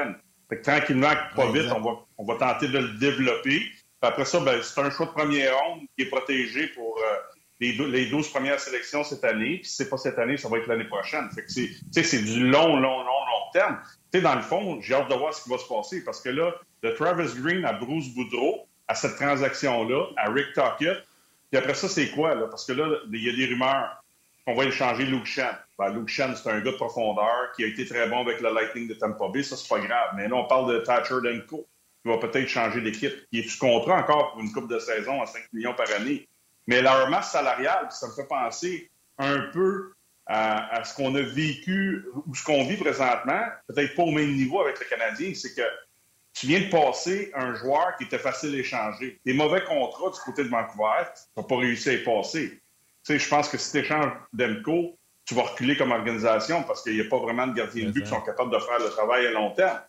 [0.50, 3.60] Fait que tranquillement, pas Ouais, vite, on va, on va tenter de le développer.
[3.60, 7.16] Puis après ça, ben, c'est un choix de première ronde qui est protégé pour euh,
[7.60, 9.58] les, dou- les 12 premières sélections cette année.
[9.60, 11.30] Puis si c'est pas cette année, ça va être l'année prochaine.
[11.34, 13.80] Fait que c'est, tu sais, c'est du long, long, long, long terme.
[14.12, 16.22] Tu sais, dans le fond, j'ai hâte de voir ce qui va se passer parce
[16.22, 16.54] que là,
[16.84, 21.00] de Travis Green à Bruce Boudreau, à cette transaction-là, à Rick Tockett,
[21.52, 22.48] puis après ça, c'est quoi, là?
[22.48, 24.04] Parce que là, il y a des rumeurs
[24.46, 25.52] qu'on va échanger Luke Shan.
[25.78, 28.54] Ben, Luke Shan, c'est un gars de profondeur qui a été très bon avec le
[28.54, 29.44] Lightning de Tampa Bay.
[29.44, 30.12] Ça, c'est pas grave.
[30.16, 31.68] Mais là, on parle de Thatcher Denko,
[32.04, 35.22] qui va peut-être changer d'équipe, qui est sous contrat encore pour une coupe de saison
[35.22, 36.28] à 5 millions par année.
[36.68, 39.94] mais leur masse salariale, ça me fait penser un peu
[40.28, 44.62] à, ce qu'on a vécu ou ce qu'on vit présentement, peut-être pas au même niveau
[44.62, 45.62] avec le Canadien, c'est que
[46.34, 49.20] tu viens de passer un joueur qui était facile à échanger.
[49.26, 52.60] Des mauvais contrats du côté de Vancouver, tu n'as pas réussi à y passer.
[53.08, 57.02] Je pense que si tu échanges Demko, tu vas reculer comme organisation parce qu'il n'y
[57.02, 59.32] a pas vraiment de gardiens de but qui sont capables de faire le travail à
[59.32, 59.80] long terme.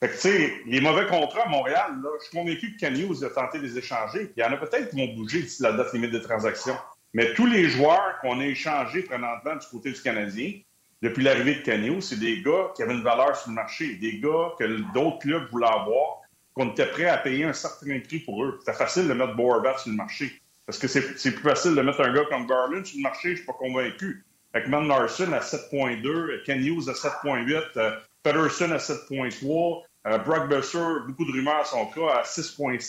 [0.00, 3.14] Fait que, tu sais, les mauvais contrats à Montréal, là, je suis convaincu que Canyon
[3.24, 4.32] a tenté de les échanger.
[4.36, 6.76] Il y en a peut-être qui vont bouger d'ici la date limite de transaction.
[7.14, 10.54] Mais tous les joueurs qu'on a échangés présentement du côté du Canadien,
[11.02, 14.18] depuis l'arrivée de Canio, c'est des gars qui avaient une valeur sur le marché, des
[14.18, 16.22] gars que d'autres clubs voulaient avoir,
[16.54, 18.56] qu'on était prêt à payer un certain prix pour eux.
[18.60, 20.41] C'était facile de mettre Boerbat sur le marché.
[20.66, 23.30] Parce que c'est plus facile de mettre un gars comme Garland sur le marché, je
[23.30, 24.24] ne suis pas convaincu.
[24.54, 30.78] Ekman Larson à 7.2, Ken Hughes à 7.8, euh, Pedersen à 7.3, euh, Brock Besser,
[31.06, 32.80] beaucoup de rumeurs à son cas, à 6.6,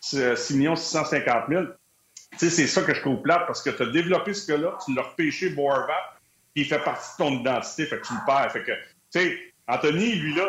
[0.00, 1.64] 6 650 000
[2.38, 4.94] sais, c'est ça que je trouve plate parce que tu as développé ce gars-là, tu
[4.94, 6.16] l'as repêché Boervat,
[6.54, 8.52] puis il fait partie de ton identité, fait que tu le perds.
[8.52, 10.48] Fait que, tu sais, Anthony, lui là,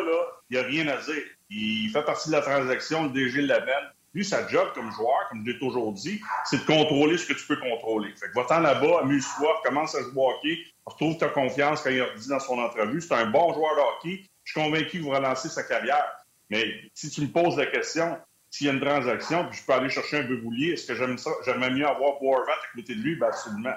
[0.50, 1.22] il a rien à dire.
[1.50, 3.93] Il fait partie de la transaction, le DG de la belle.
[4.14, 7.32] Lui, sa job comme joueur, comme je l'ai toujours dit, c'est de contrôler ce que
[7.32, 8.10] tu peux contrôler.
[8.16, 12.00] Fait que va-t'en là-bas, amuse-toi, commence à jouer au hockey, retrouve ta confiance quand il
[12.00, 13.00] a dit dans son entrevue.
[13.00, 14.24] C'est un bon joueur de hockey.
[14.44, 16.06] Je suis convaincu qu'il va relancer sa carrière.
[16.50, 18.16] Mais si tu me poses la question,
[18.50, 21.18] s'il y a une transaction, puis je peux aller chercher un Beboulier, est-ce que j'aime
[21.18, 21.30] ça?
[21.44, 23.16] J'aimerais mieux avoir Boervat à côté de lui?
[23.16, 23.74] Ben absolument.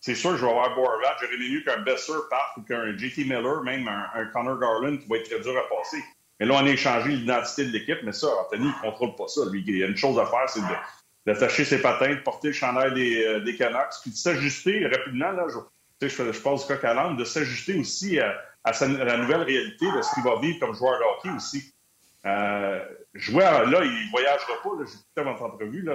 [0.00, 1.16] C'est sûr que je vais avoir Boervat.
[1.22, 5.16] J'aurais mieux qu'un Besser parte ou qu'un JT Miller, même un, Connor Garland qui va
[5.16, 6.02] être très dur à passer.
[6.40, 9.28] Mais là, on a échangé l'identité de l'équipe, mais ça, Anthony, il ne contrôle pas
[9.28, 9.42] ça.
[9.50, 10.60] Lui, il y a une chose à faire, c'est
[11.26, 15.32] d'attacher ses patins, de porter le chandail des, euh, des puis de s'ajuster rapidement.
[15.32, 19.42] Là, je, je, je passe coq à l'âme, de s'ajuster aussi à, à, la nouvelle
[19.42, 21.74] réalité de ce qu'il va vivre comme joueur de hockey aussi.
[22.26, 24.70] Euh, jouer là, il voyagera pas.
[24.78, 25.88] J'ai écouté votre entrevue.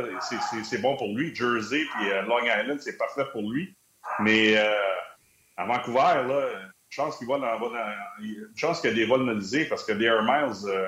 [0.64, 1.36] C'est bon pour lui.
[1.36, 3.76] Jersey puis euh, Long Island, c'est parfait pour lui.
[4.20, 4.74] Mais euh,
[5.58, 6.50] à Vancouver, là,
[6.96, 7.38] chance qu'il dans,
[8.20, 10.88] une chance qu'il y a des vols nolisés parce que des Air Miles, euh,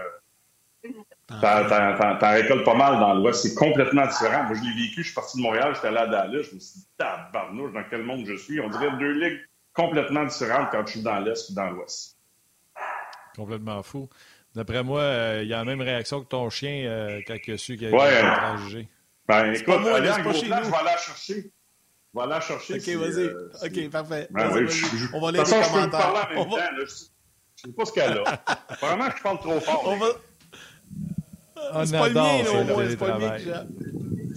[1.30, 3.42] t'en récoltes pas mal dans l'Ouest.
[3.42, 4.44] C'est complètement différent.
[4.44, 5.02] Moi, je l'ai vécu.
[5.02, 6.44] Je suis parti de Montréal, j'étais allé à Dallas.
[6.50, 8.60] Je me suis dit, tabarnouche, dans quel monde je suis?
[8.62, 9.42] On dirait deux ligues
[9.74, 12.18] complètement différentes quand je suis dans l'Est ou dans l'Ouest.
[13.36, 14.10] Complètement fou.
[14.56, 17.54] D'après moi, euh, il y a la même réaction que ton chien euh, quand il
[17.54, 18.88] a su qu'il a été transigé.
[19.28, 21.52] Ben, écoute, moi, allez en gros plan, je vais aller la chercher.
[22.16, 22.76] Aller la chercher.
[22.76, 23.26] OK, vas-y.
[23.26, 24.28] Euh, OK, parfait.
[24.32, 26.28] Ben, oui, je, on va lire les commentaires.
[26.30, 26.82] Je peux en même temps, je
[27.68, 28.24] ne sais pas ce qu'elle a.
[28.70, 29.84] Apparemment, je parle trop fort.
[29.86, 30.08] On va...
[31.74, 32.90] On c'est pas le mien, là, au moins.
[32.90, 33.66] C'est pas le mien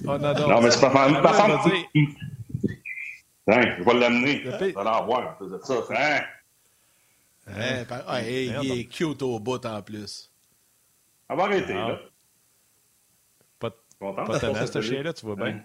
[0.07, 0.49] On adore.
[0.49, 1.23] Non, mais c'est pas mal.
[1.23, 1.71] Par contre,
[3.47, 4.43] je vais l'amener.
[4.43, 5.75] Tu vas l'avoir, on faisait ça.
[5.91, 6.21] Hein?
[7.47, 7.85] Hein?
[8.07, 10.31] Ah, il est cute au bout en plus.
[11.29, 11.99] On va arrêter, là.
[13.59, 15.65] Pas, Content, pas tenace, ce chien-là, tu vois bien.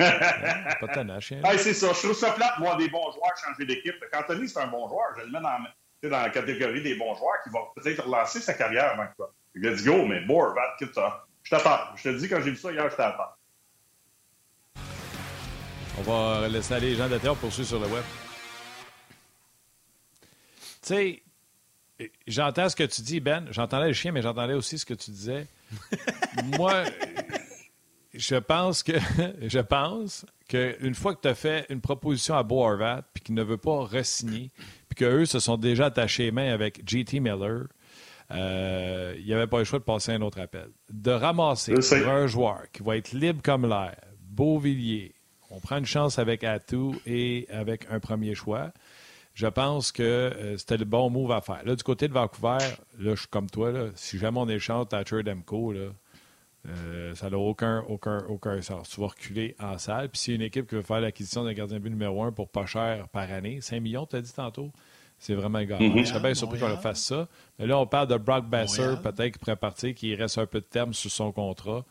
[0.80, 1.52] pas.
[1.52, 1.92] Hey, c'est ça.
[1.92, 3.96] Je trouve ça plate de voir des bons joueurs changer d'équipe.
[4.12, 5.06] Quand Anthony, c'est un bon joueur.
[5.18, 8.54] Je le mets dans, dans la catégorie des bons joueurs qui vont peut-être relancer sa
[8.54, 9.32] carrière avant toi.
[9.54, 10.24] Let's go, mais
[10.78, 11.26] quitte ça?
[11.42, 11.96] Je t'attends.
[11.96, 13.34] Je te dis, quand j'ai vu ça hier, je t'attends.
[15.98, 18.04] On va laisser aller les gens de pour poursuivre sur le web.
[20.82, 21.22] Tu sais,
[22.26, 23.46] j'entends ce que tu dis, Ben.
[23.50, 25.46] J'entendais le chien, mais j'entendais aussi ce que tu disais.
[26.56, 26.84] Moi,
[28.20, 28.92] je pense que
[29.42, 32.66] je pense qu'une fois que tu as fait une proposition à Beau
[33.14, 34.50] puis qu'il ne veut pas re-signer,
[34.88, 37.66] puis qu'eux se sont déjà attachés main avec JT Miller,
[38.32, 40.68] euh, il n'y avait pas le choix de passer un autre appel.
[40.90, 45.14] De ramasser pour un joueur qui va être libre comme l'air, Beauvillier,
[45.50, 48.70] on prend une chance avec Atou et avec un premier choix
[49.32, 51.62] je pense que euh, c'était le bon move à faire.
[51.64, 52.58] Là, du côté de Vancouver,
[52.98, 55.88] là, je suis comme toi, là, si jamais on échange Thatcher Demko, là,
[56.68, 58.90] euh, ça n'a aucun, aucun, aucun sens.
[58.90, 60.08] Tu vas reculer en salle.
[60.10, 62.22] Puis s'il y a une équipe qui veut faire l'acquisition d'un gardien de but numéro
[62.22, 64.70] un pour pas cher par année, 5 millions, tu as dit tantôt,
[65.18, 65.80] c'est vraiment grave.
[65.80, 65.98] Mm-hmm.
[66.00, 67.28] Je serais bien surpris qu'on fasse ça.
[67.58, 70.60] Mais là, on parle de Brock Besser, peut-être qui pourrait partir, qui reste un peu
[70.60, 71.84] de terme sur son contrat.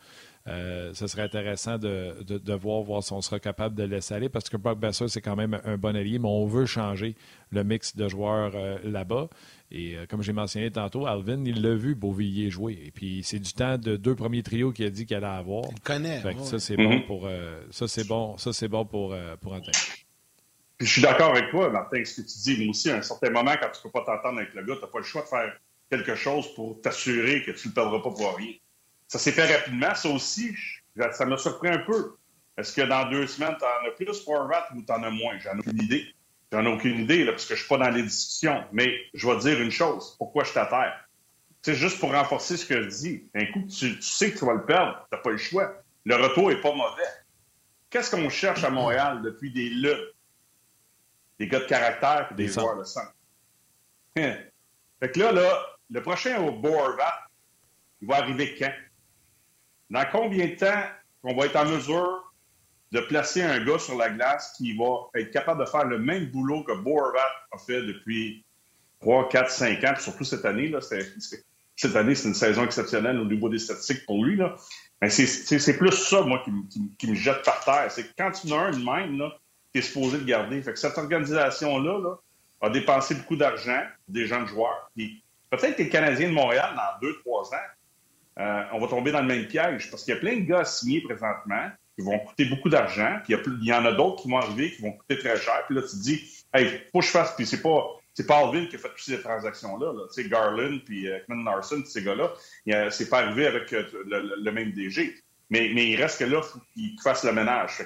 [0.48, 4.30] Euh, ce serait intéressant de, de, voir, voir si on sera capable de laisser aller
[4.30, 7.14] parce que Brock Besser, c'est quand même un bon allié, mais on veut changer
[7.50, 9.28] le mix de joueurs euh, là-bas.
[9.72, 12.80] Et euh, comme j'ai mentionné tantôt, Alvin, il l'a vu Beauvillier jouer.
[12.84, 15.64] Et puis c'est du temps de deux premiers trios qu'il a dit qu'il allait avoir.
[15.70, 16.22] Il connaît.
[16.42, 17.06] Ça, c'est bon mhm.
[17.06, 17.28] pour
[17.70, 19.54] ça, c'est bon, ça, c'est bon pour, pour
[20.80, 22.56] je suis d'accord avec toi, Martin, ce que tu dis.
[22.58, 24.76] Mais aussi, à un certain moment, quand tu ne peux pas t'entendre avec le gars,
[24.76, 25.52] tu n'as pas le choix de faire
[25.90, 28.54] quelque chose pour t'assurer que tu ne le perdras pas pour rien.
[29.06, 29.94] Ça s'est fait rapidement.
[29.94, 30.54] Ça aussi,
[31.12, 32.16] ça m'a surpris un peu.
[32.56, 35.10] Est-ce que dans deux semaines, tu en as plus pour rat ou tu en as
[35.10, 35.38] moins?
[35.38, 36.06] J'en ai aucune idée.
[36.52, 38.64] J'en ai aucune idée, là, parce que je suis pas dans les discussions.
[38.72, 40.16] Mais je vais te dire une chose.
[40.18, 41.08] Pourquoi je t'atterre?
[41.62, 43.28] C'est juste pour renforcer ce que je dis.
[43.34, 45.06] Un coup, tu, sais que tu vas le perdre.
[45.10, 45.82] Tu n'as pas le choix.
[46.04, 47.02] Le retour est pas mauvais.
[47.90, 50.14] qu'est-ce qu'on cherche à Montréal depuis des luttes?
[51.38, 53.06] Des gars de caractère et des, joueurs de sang.
[54.16, 54.36] Hein?
[54.98, 57.28] Fait que là, là, le prochain au Borvat,
[58.00, 58.72] il va arriver quand?
[59.88, 60.82] Dans combien de temps
[61.22, 62.29] on va être en mesure
[62.92, 66.26] de placer un gars sur la glace qui va être capable de faire le même
[66.26, 67.20] boulot que Borvat
[67.52, 68.44] a fait depuis
[69.00, 70.68] 3, 4, 5 ans, puis surtout cette année.
[70.68, 74.36] Là, cette année, c'est une saison exceptionnelle au niveau des statistiques pour lui.
[74.36, 74.56] Là.
[75.08, 76.42] c'est plus ça, moi,
[76.98, 77.90] qui, me jette par terre.
[77.90, 79.30] C'est que quand tu en as un de même,
[79.72, 80.60] tu es supposé le garder.
[80.62, 82.16] Fait que cette organisation-là là,
[82.60, 84.90] a dépensé beaucoup d'argent, des de joueurs.
[84.96, 87.58] peut-être que les Canadiens de Montréal, dans 2-3 ans,
[88.38, 90.64] euh, on va tomber dans le même piège parce qu'il y a plein de gars
[90.64, 91.70] signés présentement
[92.02, 94.92] vont coûter beaucoup d'argent, puis il y, en a d'autres qui vont arriver qui vont
[94.92, 95.64] coûter très cher.
[95.66, 98.38] Puis là, tu te dis, hey, faut que je fasse, puis c'est pas c'est pas
[98.38, 99.92] Alvin qui a fait toutes ces transactions-là.
[100.08, 102.32] Tu sais, Garland puis euh, Larson, ces gars-là,
[102.90, 105.14] c'est pas arrivé avec euh, le, même DG.
[105.48, 107.82] Mais, mais il reste que là, il faut qu'ils fassent le ménage.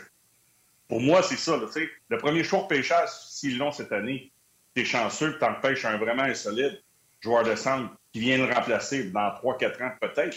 [0.89, 1.61] Pour moi, c'est ça.
[2.09, 4.33] Le premier choix pêchage, s'ils l'ont cette année,
[4.75, 6.83] t'es chanceux que t'en pêches un vraiment insolide
[7.21, 10.37] joueur de centre qui vient le remplacer dans 3-4 ans peut-être.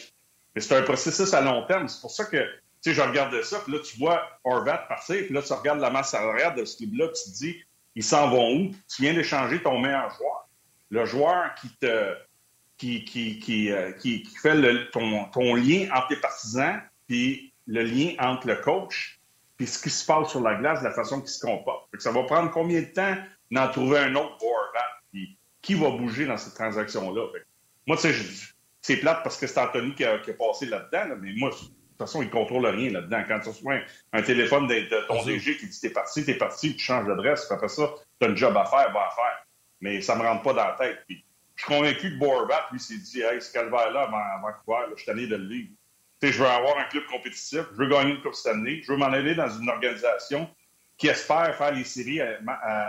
[0.55, 1.87] Mais c'est un processus à long terme.
[1.87, 2.37] C'est pour ça que,
[2.89, 5.89] sais, je regardais ça, puis là, tu vois Horvat partir, puis là, tu regardes la
[5.89, 7.63] masse salariale de ce club-là, tu te dis,
[7.95, 8.71] ils s'en vont où?
[8.93, 10.47] Tu viens d'échanger ton meilleur joueur.
[10.89, 12.15] Le joueur qui te
[12.77, 18.13] qui, qui, qui, euh, qui, fait ton, ton, lien entre tes partisans, puis le lien
[18.19, 19.19] entre le coach,
[19.57, 21.89] puis ce qui se passe sur la glace, la façon qu'il se comporte.
[21.97, 23.15] ça va prendre combien de temps
[23.49, 24.53] d'en trouver un autre pour
[25.11, 27.27] puis qui va bouger dans cette transaction-là?
[27.87, 28.15] Moi, tu sais,
[28.81, 31.49] c'est plate parce que c'est Anthony qui a, passé là-dedans, mais moi,
[31.97, 33.23] toute façon, il ne contrôle rien là-dedans.
[33.27, 33.79] Quand tu reçois
[34.13, 37.67] un, téléphone de, ton DG qui dit t'es parti, t'es parti, tu changes d'adresse, après
[37.67, 39.45] ça, tu as un job à faire, va à faire.
[39.81, 40.99] Mais ça ne me rentre pas dans la tête.
[41.07, 41.23] Puis,
[41.55, 45.11] je suis convaincu que Borbat, lui, s'est dit Hey, ce calvaire-là avant Vancouver, je suis
[45.11, 45.69] allé de le vivre.
[46.21, 49.05] je veux avoir un club compétitif, je veux gagner une Coupe année, je veux m'en
[49.07, 50.47] aller dans une organisation
[50.97, 52.37] qui espère faire les séries euh,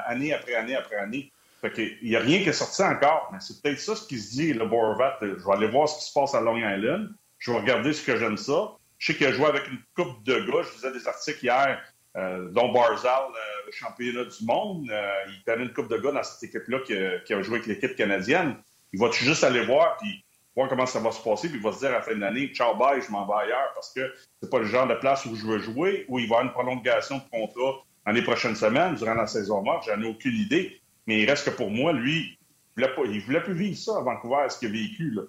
[0.07, 1.33] année après année après année.
[1.61, 4.18] Fait il n'y a rien qui est sorti encore, mais c'est peut-être ça ce qui
[4.18, 5.18] se dit, le Borvat.
[5.23, 7.11] Je vais aller voir ce qui se passe à Long Island.
[7.38, 8.78] Je vais regarder ce que j'aime ça.
[8.98, 10.62] Je sais qu'il a joué avec une coupe de gars.
[10.62, 11.80] Je faisais des articles hier,
[12.16, 14.88] euh, dont Barzal, euh, championnat du monde.
[14.90, 17.94] Euh, il connaît une coupe de gars dans cette équipe-là qui, a joué avec l'équipe
[17.96, 18.56] canadienne.
[18.92, 20.24] Il va juste aller voir, puis
[20.56, 22.20] voir comment ça va se passer, puis il va se dire à la fin de
[22.20, 25.24] l'année, ciao, bye, je m'en vais ailleurs, parce que c'est pas le genre de place
[25.26, 28.22] où je veux jouer, où il va y avoir une prolongation de contrat dans les
[28.22, 29.84] prochaines semaines, durant la saison morte.
[29.87, 30.80] J'en ai aucune idée.
[31.06, 32.37] Mais il reste que pour moi, lui,
[32.76, 35.11] il ne voulait, plus vivre ça à Vancouver, ce qu'il a vécu.
[35.11, 35.22] Là.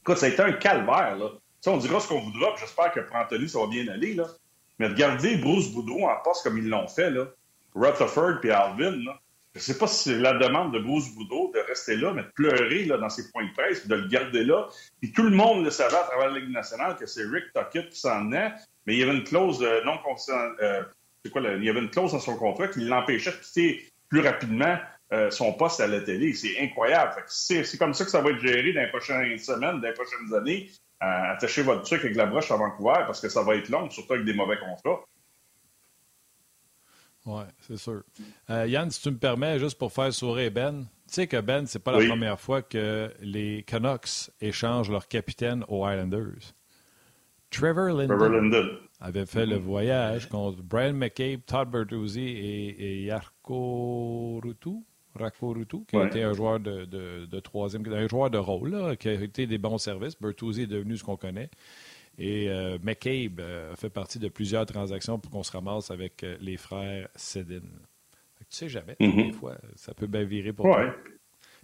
[0.00, 1.16] Écoute, ça a été un calvaire.
[1.16, 1.30] Là
[1.66, 4.14] on dira ce qu'on voudra, j'espère que pour ça va bien aller.
[4.14, 4.26] Là.
[4.78, 7.26] Mais de garder Bruce Boudreau en poste comme ils l'ont fait, là,
[7.74, 9.00] Rutherford et Alvin,
[9.54, 12.22] je ne sais pas si c'est la demande de Bruce Boudreau de rester là, mais
[12.22, 14.68] de pleurer là, dans ses points de presse, de le garder là.
[15.00, 17.90] Puis tout le monde le savait à travers la Ligue nationale que c'est Rick Tuckett
[17.90, 18.52] qui s'en est,
[18.86, 19.98] mais il y avait une clause euh, non
[20.30, 20.82] euh,
[21.30, 24.78] quoi, il y avait une clause dans son contrat qui l'empêchait de quitter plus rapidement
[25.12, 26.32] euh, son poste à la télé.
[26.32, 27.22] C'est incroyable.
[27.26, 30.34] C'est comme ça que ça va être géré dans les prochaines semaines, dans les prochaines
[30.34, 30.70] années
[31.02, 34.14] attachez votre truc avec la broche à Vancouver parce que ça va être long, surtout
[34.14, 35.00] avec des mauvais contrats.
[37.24, 38.02] Oui, c'est sûr.
[38.50, 41.66] Euh, Yann, si tu me permets, juste pour faire sourire Ben, tu sais que Ben,
[41.66, 46.54] c'est pas la première fois que les Canucks échangent leur capitaine aux Islanders.
[47.50, 54.82] Trevor Linden, avait fait le voyage contre Brian McCabe, Todd Bertuzzi et, et Yarko Rutu.
[55.14, 59.12] Rakorutu, qui a été un joueur de, de, troisième, un joueur de rôle, qui a
[59.12, 60.18] été des bons services.
[60.20, 61.50] Bertuzzi est devenu ce qu'on connaît.
[62.18, 66.36] Et euh, McCabe euh, fait partie de plusieurs transactions pour qu'on se ramasse avec euh,
[66.40, 67.62] les frères Sedin.
[68.38, 69.26] Tu sais jamais, mm-hmm.
[69.26, 70.94] des fois, ça peut bien virer pour toi.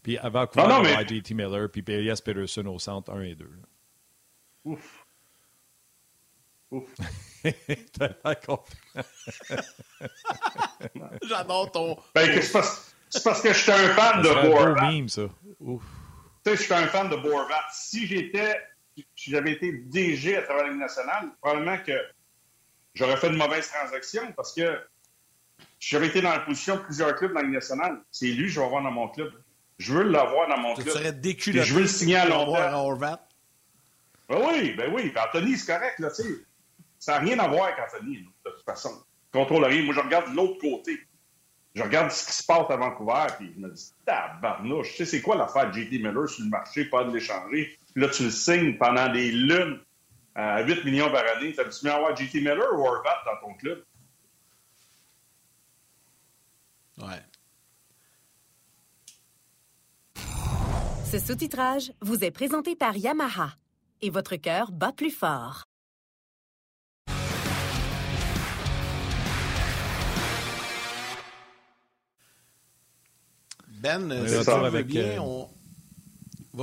[0.03, 1.07] Puis avant quoi, ah, mais...
[1.07, 3.51] JT Miller, puis Elias Peterson au centre 1 et 2.
[4.65, 5.07] Ouf.
[6.71, 6.95] Ouf.
[11.23, 11.97] J'adore ton.
[12.15, 14.91] Ben, qu'est-ce que c'est parce que je suis un fan de Borvat.
[14.91, 17.65] Tu sais, je suis un fan de Borvat.
[17.73, 18.61] Si j'étais,
[19.15, 21.93] si j'avais été DG à travers la Ligue nationale, probablement que
[22.95, 24.79] j'aurais fait une mauvaise transaction parce que
[25.81, 28.47] si j'avais été dans la position de plusieurs clubs dans la Ligue nationale, c'est lui
[28.47, 29.33] que je vais avoir dans mon club.
[29.79, 30.87] Je veux l'avoir dans mon club.
[30.87, 31.63] Tu serais déculé.
[31.63, 32.51] Je veux le signer à terme.
[34.29, 35.11] Ben oui, ben oui.
[35.15, 36.29] Ben Anthony, c'est correct, là, tu sais.
[36.99, 38.91] Ça n'a rien à voir avec Anthony, de toute façon.
[39.33, 39.83] Contrôle rien.
[39.85, 40.99] Moi, je regarde de l'autre côté
[41.79, 45.05] je regarde ce qui se passe à Vancouver, puis je me dis, tabarnouche, tu sais,
[45.07, 45.99] c'est quoi l'affaire de J.D.
[45.99, 47.79] Miller sur le marché, pas de l'échanger?
[47.93, 49.81] Puis là, tu le signes pendant des lunes
[50.35, 51.55] à 8 millions par année.
[51.55, 52.41] T'as-tu mieux avoir J.T.
[52.41, 53.85] Miller ou Horvat dans ton club?
[56.99, 57.23] Ouais.
[61.05, 63.53] Ce sous-titrage vous est présenté par Yamaha.
[64.03, 65.65] Et votre cœur bat plus fort.
[73.81, 75.49] Ben, si tu veux avec, bien, on...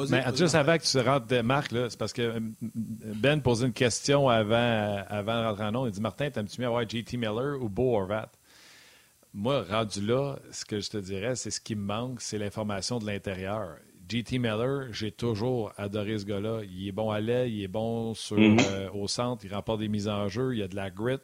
[0.09, 5.03] Mais juste avant que tu rentres, Marc, c'est parce que Ben posait une question avant,
[5.07, 5.85] avant de rentrer en nom.
[5.85, 8.29] Il dit Martin, t'aimes-tu mieux avoir JT Miller ou Beau Horvat?
[9.33, 12.99] Moi, rendu là, ce que je te dirais, c'est ce qui me manque, c'est l'information
[12.99, 13.77] de l'intérieur.
[14.09, 16.61] JT Miller, j'ai toujours adoré ce gars-là.
[16.63, 18.65] Il est bon à l'aile, il est bon sur, mm-hmm.
[18.69, 21.17] euh, au centre, il remporte des mises en jeu, il a de la grit,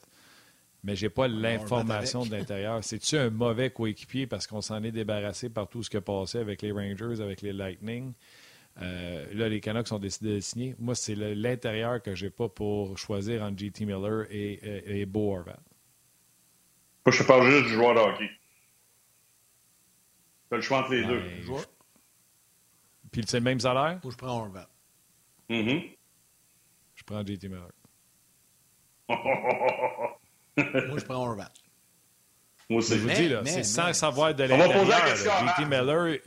[0.83, 2.83] mais j'ai pas l'information de l'intérieur.
[2.83, 6.39] C'est-tu un mauvais coéquipier parce qu'on s'en est débarrassé par tout ce qui a passé
[6.39, 8.13] avec les Rangers, avec les Lightning?
[8.81, 10.75] Euh, là, les Canucks ont décidé de signer.
[10.79, 15.35] Moi, c'est l'intérieur que j'ai pas pour choisir entre JT Miller et, et, et Beau
[15.35, 15.59] Horvat.
[17.05, 18.29] Moi, je parle juste du joueur de hockey.
[20.49, 21.21] Tu as le choix entre les deux.
[23.11, 23.99] Puis c'est le même salaire?
[24.03, 24.69] Ou je prends Horvat.
[25.49, 25.97] Mm-hmm.
[26.95, 27.71] Je prends JT Miller.
[30.57, 31.51] Moi, je prends Horvat.
[32.69, 35.15] Moi Je vous dis, là, c'est sans savoir de l'intérieur.
[35.17, 36.17] JT Miller,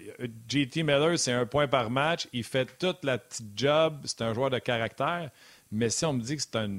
[0.46, 2.28] JT Miller, c'est un point par match.
[2.32, 4.00] Il fait toute la petite job.
[4.04, 5.30] C'est un joueur de caractère.
[5.72, 6.70] Mais si on me dit que c'est un,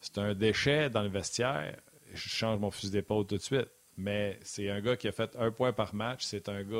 [0.00, 1.76] c'est un déchet dans le vestiaire,
[2.12, 3.68] je change mon fusil d'épaule tout de suite.
[3.96, 6.24] Mais c'est un gars qui a fait un point par match.
[6.24, 6.76] C'est un gars.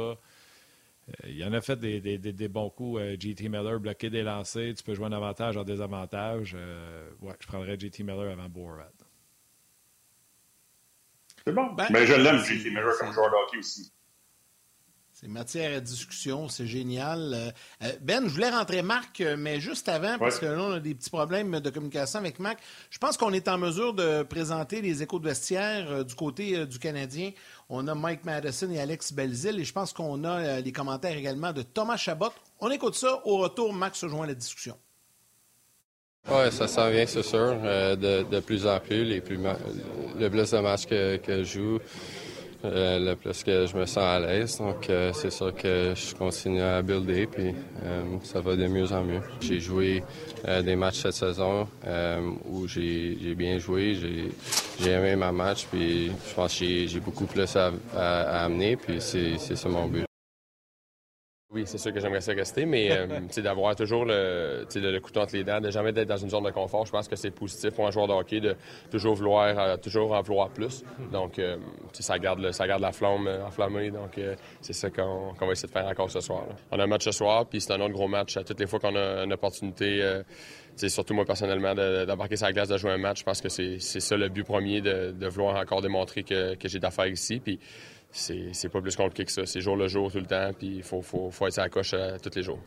[1.08, 4.22] Euh, il en a fait des, des, des, bons coups, euh, JT Miller, bloquer des
[4.22, 4.74] lancers.
[4.74, 6.54] Tu peux jouer un avantage en désavantage.
[6.54, 8.90] Euh, ouais, je prendrais JT Miller avant Borat.
[11.46, 11.72] C'est bon.
[11.74, 13.92] Ben, mais je l'aime, JT Miller, comme joueur de hockey aussi.
[15.12, 17.32] C'est matière à discussion, c'est génial.
[17.32, 17.50] Euh,
[17.84, 20.80] euh, ben, je voulais rentrer Marc, euh, mais juste avant, parce que là, on a
[20.80, 22.58] des petits problèmes de communication avec Marc.
[22.90, 26.78] Je pense qu'on est en mesure de présenter les échos de vestiaire du côté du
[26.78, 27.30] Canadien.
[27.70, 31.52] On a Mike Madison et Alex Belzil, et je pense qu'on a les commentaires également
[31.52, 32.32] de Thomas Chabot.
[32.60, 33.22] On écoute ça.
[33.24, 34.76] Au retour, Marc se joint à la discussion.
[36.28, 37.54] Oui, ça s'en vient, c'est sûr.
[37.62, 39.38] Euh, de, plus en plus, les plus
[40.18, 41.78] le plus de matchs que, je joue,
[42.64, 44.58] euh, le plus que je me sens à l'aise.
[44.58, 47.54] Donc, euh, c'est sûr que je continue à builder, puis
[48.24, 49.20] ça va de mieux en mieux.
[49.40, 50.02] J'ai joué
[50.64, 51.68] des matchs cette saison
[52.50, 53.96] où j'ai bien joué,
[54.80, 58.96] j'ai aimé ma match, puis je pense que j'ai beaucoup plus à, à amener, puis
[58.98, 60.05] c'est ça mon but.
[61.52, 63.06] Oui, c'est sûr que j'aimerais ça rester, mais euh,
[63.36, 66.50] d'avoir toujours le, le, couteau entre les dents, de jamais être dans une zone de
[66.50, 68.56] confort, je pense que c'est positif pour un joueur de hockey de
[68.90, 70.82] toujours vouloir, euh, toujours en vouloir plus.
[71.12, 71.56] Donc, euh,
[71.92, 73.92] ça, garde ça garde la flamme enflammée.
[73.92, 74.20] Donc,
[74.60, 76.42] c'est ça qu'on va essayer de faire encore ce soir.
[76.72, 78.36] On a un match ce soir, puis c'est un autre gros match.
[78.44, 80.22] Toutes les fois qu'on a une opportunité,
[80.74, 83.48] c'est surtout moi personnellement, d'embarquer sur la glace, de jouer un match, je pense que
[83.48, 87.38] c'est ça le but premier, de, vouloir encore démontrer que, que j'ai d'affaires ici.
[87.38, 87.60] Puis,
[88.10, 89.46] c'est pas plus compliqué que ça.
[89.46, 91.68] C'est jour le jour, tout le temps, puis il faut, faut, faut, être à la
[91.68, 92.60] coche euh, tous les jours.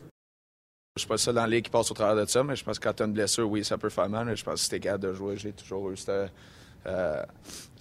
[0.96, 2.64] Je suis pas seul dans la ligue qui passe au travers de ça, mais je
[2.64, 4.26] pense que quand tu as une blessure, oui, ça peut faire mal.
[4.26, 6.28] Mais je pense que si tu es capable de jouer, j'ai toujours eu ce
[6.86, 7.22] euh,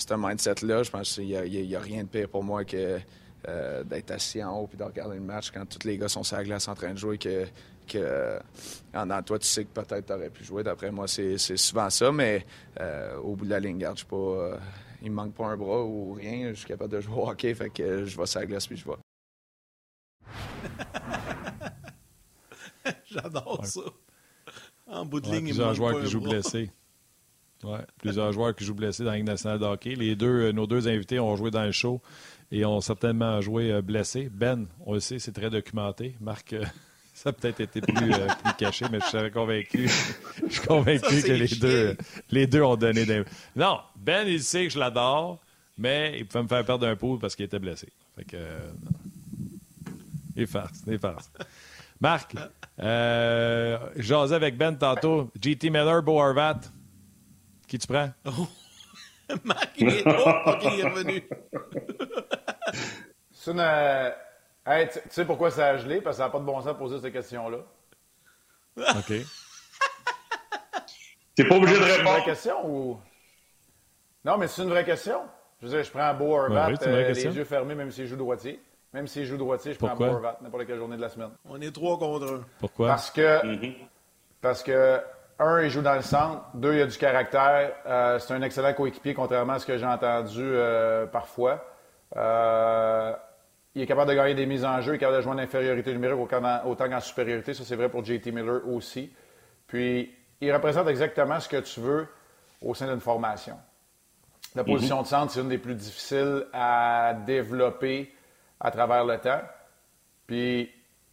[0.10, 0.84] mindset-là.
[0.84, 3.00] Je pense qu'il n'y a, rien de pire pour moi que
[3.48, 6.24] euh, d'être assis en haut et de regarder le match quand tous les gars sont
[6.24, 7.18] sur la glace en train de jouer.
[7.18, 7.46] que,
[7.88, 8.40] que
[8.94, 10.64] en toi, tu sais que peut-être tu aurais pu jouer.
[10.64, 12.46] D'après moi, c'est souvent ça, mais
[13.24, 14.60] au bout de la ligne, garde, je suis pas
[15.02, 17.54] il me manque pas un bras ou rien, je suis capable de jouer au hockey,
[17.54, 18.96] fait que je vais sur la glace puis je vais.
[23.06, 23.82] J'adore ça.
[24.88, 26.72] En bout de ligne, il plusieurs joueurs qui jouent blessés.
[27.64, 29.96] Ouais, plusieurs joueurs qui jouent blessés dans la Ligue nationale de hockey.
[29.96, 32.02] Les deux, euh, nos deux invités ont joué dans le show
[32.52, 34.30] et ont certainement joué euh, blessés.
[34.32, 36.16] Ben, on le sait, c'est très documenté.
[36.22, 36.64] Marc, euh,
[37.22, 39.90] ça a peut-être été plus, euh, plus, caché, mais je suis convaincu.
[40.48, 41.98] je suis convaincu que les deux,
[42.32, 43.26] les deux ont donné des.
[43.58, 45.38] Non, Ben, il sait que je l'adore,
[45.78, 47.90] mais il pouvait me faire perdre un pot parce qu'il était blessé.
[48.16, 48.38] Fait que.
[48.38, 48.72] Euh,
[50.38, 51.30] il farce, il farce.
[52.00, 52.36] Marc,
[52.80, 55.30] euh, j'osais avec Ben tantôt.
[55.42, 56.22] GT Miller, Beau.
[57.68, 58.12] Qui tu prends?
[58.24, 58.48] Oh.
[59.44, 61.24] Marc, il est, oh, il est revenu.
[63.34, 63.60] C'est une.
[64.70, 66.00] Hey, tu sais pourquoi ça a gelé?
[66.00, 67.58] Parce que ça n'a pas de bon sens de poser cette question-là.
[68.78, 69.14] OK.
[71.36, 71.96] T'es pas obligé de répondre.
[71.96, 73.00] C'est une vraie question ou?
[74.24, 75.22] Non, mais c'est une vraie question.
[75.60, 78.62] Je veux dire, je prends Beau Horvat, euh, les yeux fermés, même s'il joue droitier.
[78.94, 81.32] Même s'il joue droitier, je prends Beau Horvat, n'importe quelle journée de la semaine.
[81.46, 82.42] On est trois contre un.
[82.60, 82.90] Pourquoi?
[82.90, 83.76] Parce que, mm-hmm.
[84.40, 85.02] parce que,
[85.40, 86.44] un, il joue dans le centre.
[86.54, 87.72] Deux, il a du caractère.
[87.88, 91.66] Euh, c'est un excellent coéquipier, contrairement à ce que j'ai entendu euh, parfois.
[92.16, 93.14] Euh,
[93.80, 95.38] il est capable de gagner des mises en jeu, il est capable de jouer en
[95.38, 97.54] infériorité numérique autant qu'en supériorité.
[97.54, 99.10] Ça, c'est vrai pour JT Miller aussi.
[99.68, 102.08] Puis, il représente exactement ce que tu veux
[102.62, 103.58] au sein d'une formation.
[104.54, 105.04] La position mhm.
[105.04, 108.14] de centre, c'est une des plus difficiles à développer
[108.60, 109.42] à travers le temps.
[110.28, 110.70] Puis,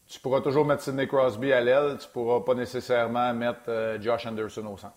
[0.08, 4.26] tu pourras toujours mettre Sidney Crosby à l'aile, tu pourras pas nécessairement mettre euh, Josh
[4.26, 4.94] Anderson au centre.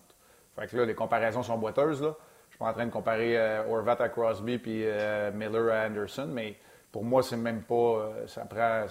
[0.56, 2.02] Fait que là, les comparaisons sont boiteuses.
[2.02, 2.16] Là.
[2.48, 5.86] Je suis pas en train de comparer euh, Orvat à Crosby puis euh, Miller à
[5.86, 6.56] Anderson, mais
[6.92, 7.74] pour moi, c'est même pas.
[7.74, 8.86] Euh, ça prend.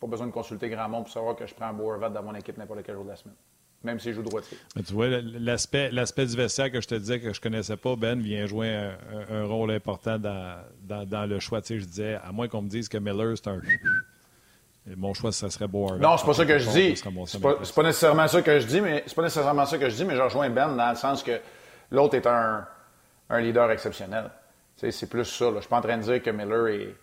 [0.00, 2.56] Pas besoin de consulter grand monde pour savoir que je prends Boervat dans mon équipe
[2.56, 3.36] n'importe quel jour de la semaine.
[3.82, 4.56] Même s'il joue droitier.
[4.74, 7.96] Mais tu vois, l'aspect, l'aspect du vestiaire que je te disais que je connaissais pas,
[7.96, 8.92] Ben, vient jouer
[9.30, 11.60] un, rôle important dans, dans, le choix.
[11.60, 13.60] Tu sais, je disais, à moins qu'on me dise que Miller, c'est un.
[14.96, 15.98] Mon choix, ça serait Boervat.
[15.98, 16.96] Non, c'est pas ça que je dis.
[16.96, 19.96] C'est pas, pas, nécessairement ça que je dis, mais c'est pas nécessairement ça que je
[19.96, 21.40] dis, mais je rejoins Ben dans le sens que
[21.90, 22.66] l'autre est un,
[23.28, 24.30] un leader exceptionnel.
[24.80, 25.52] C'est plus ça.
[25.54, 26.94] Je suis pas en train de dire que Miller est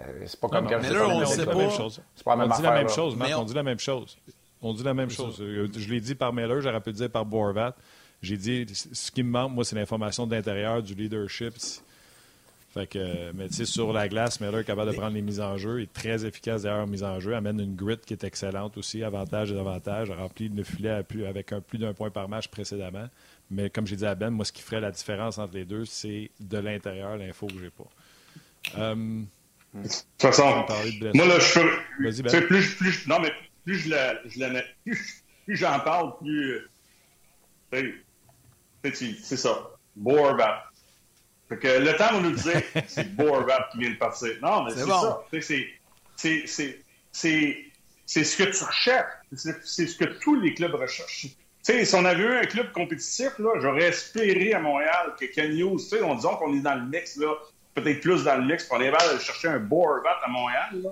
[0.00, 1.52] euh, c'est pas comme quand Miller, on ne sait pas.
[2.14, 3.44] C'est pas la même on dit la même chose, Marc, on...
[3.44, 4.18] dit la même chose.
[4.62, 5.40] On dit la même chose.
[5.40, 7.74] Euh, je l'ai dit par Miller, j'aurais pu le dire par Borvat.
[8.22, 11.54] J'ai dit, ce qui me manque, moi, c'est l'information d'intérieur, du leadership.
[12.74, 15.40] Fait que, mais tu sais, sur la glace, Miller est capable de prendre les mises
[15.40, 18.22] en jeu, est très efficace d'ailleurs en mise en jeu, amène une grit qui est
[18.22, 22.48] excellente aussi, avantage et avantage, rempli le filet avec un plus d'un point par match
[22.48, 23.08] précédemment.
[23.50, 25.84] Mais comme j'ai dit à Ben, moi, ce qui ferait la différence entre les deux,
[25.84, 27.88] c'est de l'intérieur l'info que j'ai pas.
[28.78, 29.22] Euh,
[29.74, 30.64] de toute façon,
[31.14, 32.22] moi, là, je peux.
[32.22, 32.46] Ben.
[32.46, 33.32] plus, plus, non, mais
[33.64, 38.04] plus je la, je la plus, plus j'en parle, plus.
[38.82, 39.70] C'est ça.
[39.96, 40.64] Borbat.
[41.48, 44.30] Fait que le temps, on nous disait, c'est Borbat qui vient de partir.
[44.42, 45.24] Non, mais c'est ça.
[48.06, 49.12] C'est ce que tu recherches.
[49.32, 51.26] C'est ce que tous les clubs recherchent.
[51.62, 55.80] Sais, si on avait eu un club compétitif, j'aurais espéré à Montréal que Ken Hughes,
[56.02, 57.34] on disons qu'on est dans le mix, là,
[57.74, 60.82] peut-être plus dans le mix, pour aller chercher un Borvat à Montréal.
[60.82, 60.90] Là.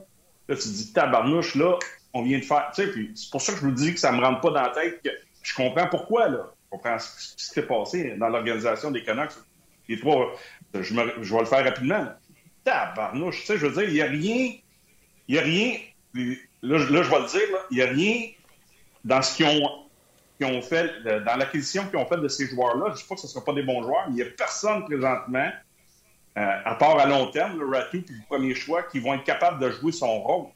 [0.49, 1.79] là, tu te dis, tabarnouche, là,
[2.13, 2.71] on vient de faire.
[2.75, 4.51] Tu sais, puis c'est pour ça que je vous dis que ça me rentre pas
[4.51, 5.03] dans la tête.
[5.03, 5.11] Que
[5.43, 6.53] je comprends pourquoi, là.
[6.65, 9.33] Je comprends ce qui s'est passé dans l'organisation des Canucks.
[9.89, 10.35] Les trois,
[10.75, 12.09] je, vais le faire rapidement.
[12.65, 14.53] Tabarnouche, tu sais, je veux dire, il n'y a rien.
[15.29, 15.79] Il n'y a rien.
[16.63, 18.31] Là, je vais le dire, il n'y a rien
[19.05, 19.88] dans ce qu'ils ont,
[20.47, 22.87] ont fait, dans l'acquisition qu'ils ont faite de ces joueurs-là.
[22.89, 24.23] Je ne dis pas que ce ne sera pas des bons joueurs, mais il n'y
[24.23, 25.51] a personne présentement
[26.39, 29.25] euh, à part à long terme, le Ratu puis le premier choix, qui vont être
[29.25, 30.47] capables de jouer son rôle.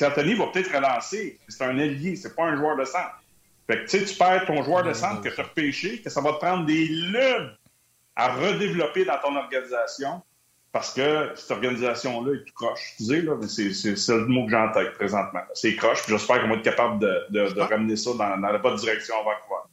[0.00, 1.40] Anthony va peut-être relancer.
[1.48, 3.20] C'est un allié, c'est pas un joueur de centre.
[3.66, 6.08] Fait que, tu sais, tu perds ton joueur de centre que tu as repêché, que
[6.08, 7.56] ça va te prendre des lunes
[8.14, 10.22] à redévelopper dans ton organisation
[10.72, 12.94] parce que cette organisation-là est tout croche.
[12.98, 15.40] Tu sais, là, c'est, c'est, le mot que j'ai en tête présentement.
[15.54, 18.58] C'est croche, puis j'espère qu'on va être capable de, de, ramener ça dans, dans, la
[18.58, 19.68] bonne direction avant Vancouver.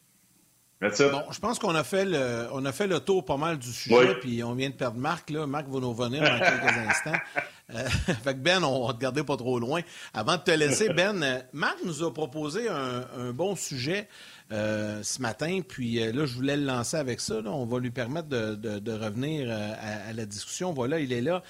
[0.81, 3.71] Bon, je pense qu'on a fait le, on a fait le tour pas mal du
[3.71, 5.29] sujet, puis on vient de perdre Marc.
[5.29, 5.47] Là.
[5.47, 7.19] Marc va nous revenir dans quelques instants.
[7.73, 7.89] Euh,
[8.23, 9.81] fait que Ben, on va te garder pas trop loin.
[10.13, 14.07] Avant de te laisser, Ben, euh, Marc nous a proposé un, bon sujet
[14.51, 17.35] euh, ce matin, puis là, je voulais le lancer avec ça.
[17.45, 20.73] On va lui permettre de, revenir à, la discussion.
[20.73, 21.41] Voilà, il est là.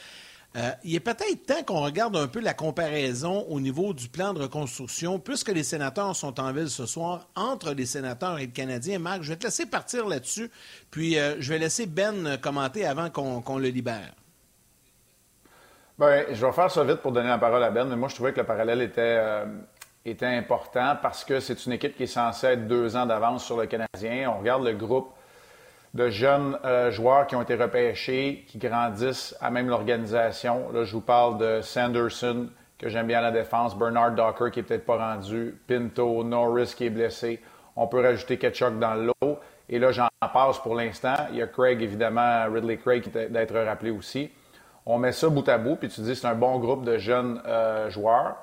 [0.56, 4.34] Euh, il est peut-être temps qu'on regarde un peu la comparaison au niveau du plan
[4.34, 8.52] de reconstruction, puisque les sénateurs sont en ville ce soir, entre les sénateurs et le
[8.54, 9.00] Canadien.
[9.00, 10.50] Marc, je vais te laisser partir là-dessus,
[10.92, 14.14] puis euh, je vais laisser Ben commenter avant qu'on le libère.
[16.00, 18.16] Bien, je vais faire ça vite pour donner la parole à Ben, mais moi, je
[18.16, 19.46] trouvais que le parallèle était, euh,
[20.06, 23.58] était important parce que c'est une équipe qui est censée être deux ans d'avance sur
[23.58, 24.32] le Canadien.
[24.36, 25.10] On regarde le groupe
[25.96, 30.72] de jeunes euh, joueurs qui ont été repêchés, qui grandissent à même l'organisation.
[30.74, 34.60] Là, je vous parle de Sanderson, que j'aime bien à la défense, Bernard Docker, qui
[34.60, 37.42] est peut-être pas rendu, Pinto, Norris, qui est blessé.
[37.78, 39.40] On peut rajouter Ketchuk dans l'eau.
[39.70, 41.16] Et là, j'en passe pour l'instant.
[41.32, 44.30] Il y a Craig, évidemment, Ridley Craig, qui d'être rappelé aussi.
[44.86, 47.42] On met ça bout à bout, puis tu dis c'est un bon groupe de jeunes
[47.48, 48.36] euh, joueurs.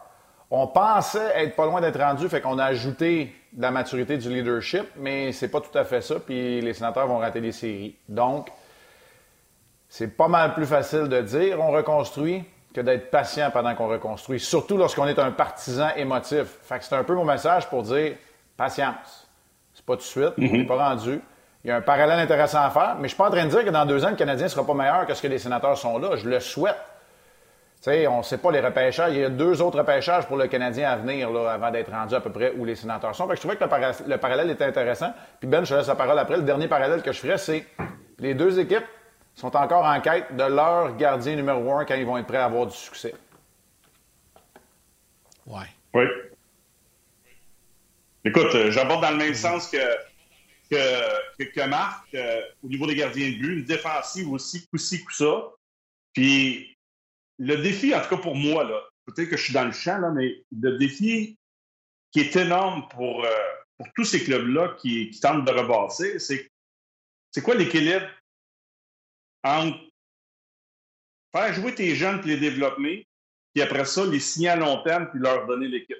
[0.54, 4.28] On pensait être pas loin d'être rendu, fait qu'on a ajouté de la maturité du
[4.28, 7.96] leadership, mais c'est pas tout à fait ça, puis les sénateurs vont rater des séries.
[8.06, 8.52] Donc,
[9.88, 12.44] c'est pas mal plus facile de dire on reconstruit
[12.74, 16.44] que d'être patient pendant qu'on reconstruit, surtout lorsqu'on est un partisan émotif.
[16.64, 18.16] Fait que c'est un peu mon message pour dire
[18.54, 19.26] patience.
[19.72, 21.18] C'est pas tout de suite, on n'est pas rendu.
[21.64, 23.50] Il y a un parallèle intéressant à faire, mais je suis pas en train de
[23.50, 25.78] dire que dans deux ans, le Canadien sera pas meilleur que ce que les sénateurs
[25.78, 26.16] sont là.
[26.16, 26.76] Je le souhaite
[27.82, 29.12] sais, on ne sait pas les repêchages.
[29.12, 32.14] Il y a deux autres repêchages pour le Canadien à venir là, avant d'être rendu
[32.14, 33.28] à peu près où les sénateurs sont.
[33.28, 35.12] je trouvais que le, parallèle était intéressant.
[35.40, 36.36] Puis Ben, je te laisse la parole après.
[36.36, 37.66] Le dernier parallèle que je ferais, c'est
[38.18, 38.84] les deux équipes
[39.34, 42.44] sont encore en quête de leur gardien numéro un quand ils vont être prêts à
[42.44, 43.14] avoir du succès.
[45.46, 45.66] Ouais.
[45.94, 46.04] Oui.
[48.24, 49.78] Écoute, euh, j'aborde dans le même sens que,
[50.70, 55.50] que, que, Marc, euh, au niveau des gardiens de but, une défensive aussi, coup-ci, coup-ça.
[56.12, 56.71] Puis
[57.38, 59.98] le défi, en tout cas pour moi, là, peut-être que je suis dans le champ,
[59.98, 61.38] là, mais le défi
[62.10, 63.30] qui est énorme pour, euh,
[63.76, 66.50] pour tous ces clubs-là qui, tentent de rebasser, c'est
[67.30, 68.06] c'est quoi l'équilibre
[69.42, 69.80] entre
[71.34, 73.06] faire jouer tes jeunes puis les développer,
[73.54, 75.96] puis après ça, les signer à long terme puis leur donner l'équipe.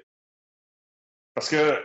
[1.33, 1.83] Parce que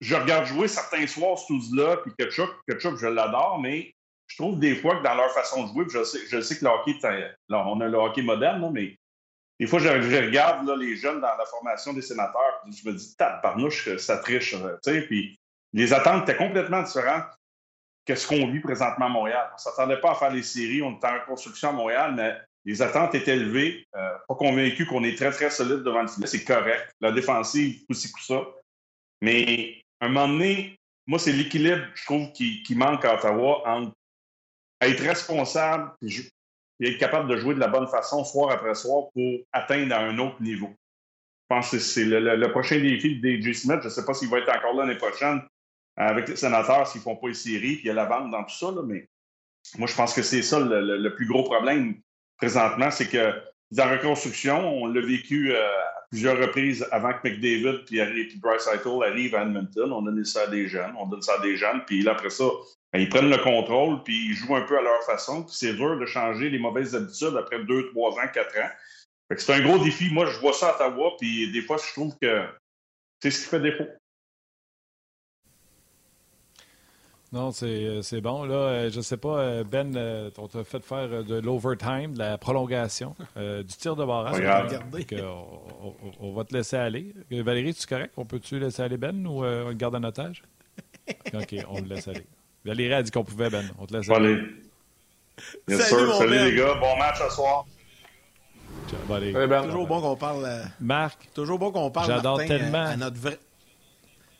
[0.00, 1.38] je regarde jouer certains soirs
[1.74, 3.94] là puis Ketchup, Ketchup, je l'adore, mais
[4.26, 6.98] je trouve des fois que dans leur façon de jouer, je sais, que le hockey,
[7.50, 8.96] on a le hockey moderne, mais
[9.60, 13.14] des fois, je, regarde les jeunes dans la formation des sénateurs, puis je me dis,
[13.42, 14.56] parnouche, ça triche.
[15.06, 15.38] Puis
[15.72, 17.26] les attentes étaient complètement différentes
[18.04, 19.48] que ce qu'on vit présentement à Montréal.
[19.52, 22.36] On ne s'attendait pas à faire les séries, on était en reconstruction à Montréal, mais
[22.64, 23.86] les attentes étaient élevées.
[23.94, 26.26] Euh, pas convaincu qu'on est très, très solide devant le filet.
[26.26, 26.90] C'est correct.
[27.00, 28.42] La défensive, coup ci, coup ça.
[29.20, 33.92] Mais à un moment donné, moi, c'est l'équilibre, je trouve, qui, manque à Ottawa entre
[34.88, 39.38] être responsable et être capable de jouer de la bonne façon soir après soir pour
[39.52, 40.68] atteindre un autre niveau.
[40.68, 43.78] Je pense que c'est le, prochain défi de DJ Smith.
[43.80, 45.42] Je ne sais pas s'il va être encore là l'année prochaine
[45.96, 48.30] avec les sénateurs s'ils ne font pas les séries, puis il y a la vente
[48.30, 49.06] dans tout ça, mais
[49.78, 51.94] moi, je pense que c'est ça le, plus gros problème
[52.36, 53.40] présentement, c'est que
[53.76, 58.68] la reconstruction, on l'a vécu euh, à plusieurs reprises avant que McDavid puis, puis Bryce
[58.72, 59.92] Eichel arrive à Edmonton.
[59.92, 62.30] On donne ça à des jeunes, on donne ça à des jeunes, puis là, après
[62.30, 62.44] ça,
[62.92, 65.46] ben, ils prennent le contrôle, puis ils jouent un peu à leur façon.
[65.48, 68.70] c'est dur de changer les mauvaises habitudes après deux, trois ans, quatre ans.
[69.34, 70.12] c'est un gros défi.
[70.12, 72.44] Moi, je vois ça à Ottawa, puis des fois, je trouve que
[73.22, 73.88] c'est ce qui fait défaut.
[77.32, 78.44] Non, c'est euh, bon.
[78.44, 79.96] Là, euh, je sais pas, euh, Ben,
[80.36, 84.42] on t'a fait faire de l'overtime, de la prolongation, du tir de barrage.
[85.22, 87.14] On, on, va te laisser aller.
[87.30, 88.12] Valérie, tu es correct?
[88.18, 90.42] On peut-tu laisser aller Ben ou on le garde en otage?
[91.34, 92.26] OK, on le laisse aller.
[92.66, 93.64] Valérie a dit qu'on pouvait, Ben.
[93.78, 94.38] On te laisse aller.
[95.66, 96.14] Bien salut, sûr.
[96.16, 96.44] Salut ben.
[96.44, 96.74] les gars.
[96.74, 97.64] Bon match ce soir.
[99.08, 99.62] Ben.
[99.64, 100.46] Toujours bon qu'on parle.
[100.80, 101.30] Marc.
[101.34, 102.84] Toujours bon qu'on parle J'adore tellement.
[102.84, 103.38] à notre vrai.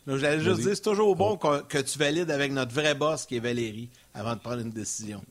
[0.07, 3.41] J'allais juste dire, c'est toujours bon que, tu valides avec notre vrai boss qui est
[3.41, 5.23] Valérie avant de prendre une décision.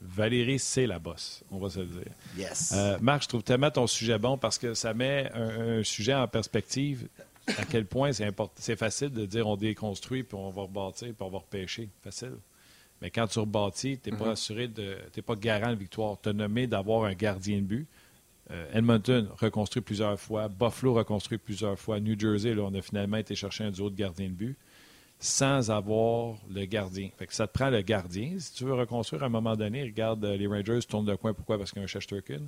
[0.00, 2.12] Valérie, c'est la boss, on va se le dire.
[2.36, 2.72] Yes.
[2.74, 6.28] Euh, Marc, je trouve tellement ton sujet bon parce que ça met un, sujet en
[6.28, 7.08] perspective
[7.46, 11.16] à quel point c'est c'est facile de dire on déconstruit puis on va rebâtir puis
[11.20, 11.88] on va repêcher.
[12.02, 12.36] Facile.
[13.00, 14.32] Mais quand tu rebâtis, tu n'es pas mm-hmm.
[14.32, 14.98] assuré de.
[15.12, 16.18] Tu pas garant de victoire.
[16.22, 17.88] Tu as nommé d'avoir un gardien de but.
[18.50, 23.16] Euh, Edmonton reconstruit plusieurs fois, Buffalo reconstruit plusieurs fois, New Jersey, là, on a finalement
[23.16, 24.58] été chercher un duo de gardien de but
[25.18, 27.08] sans avoir le gardien.
[27.16, 28.34] Fait que ça te prend le gardien.
[28.38, 31.32] Si tu veux reconstruire à un moment donné, regarde euh, les Rangers tournent de coin.
[31.32, 31.56] Pourquoi?
[31.56, 32.42] Parce qu'il y a un Shesterkin.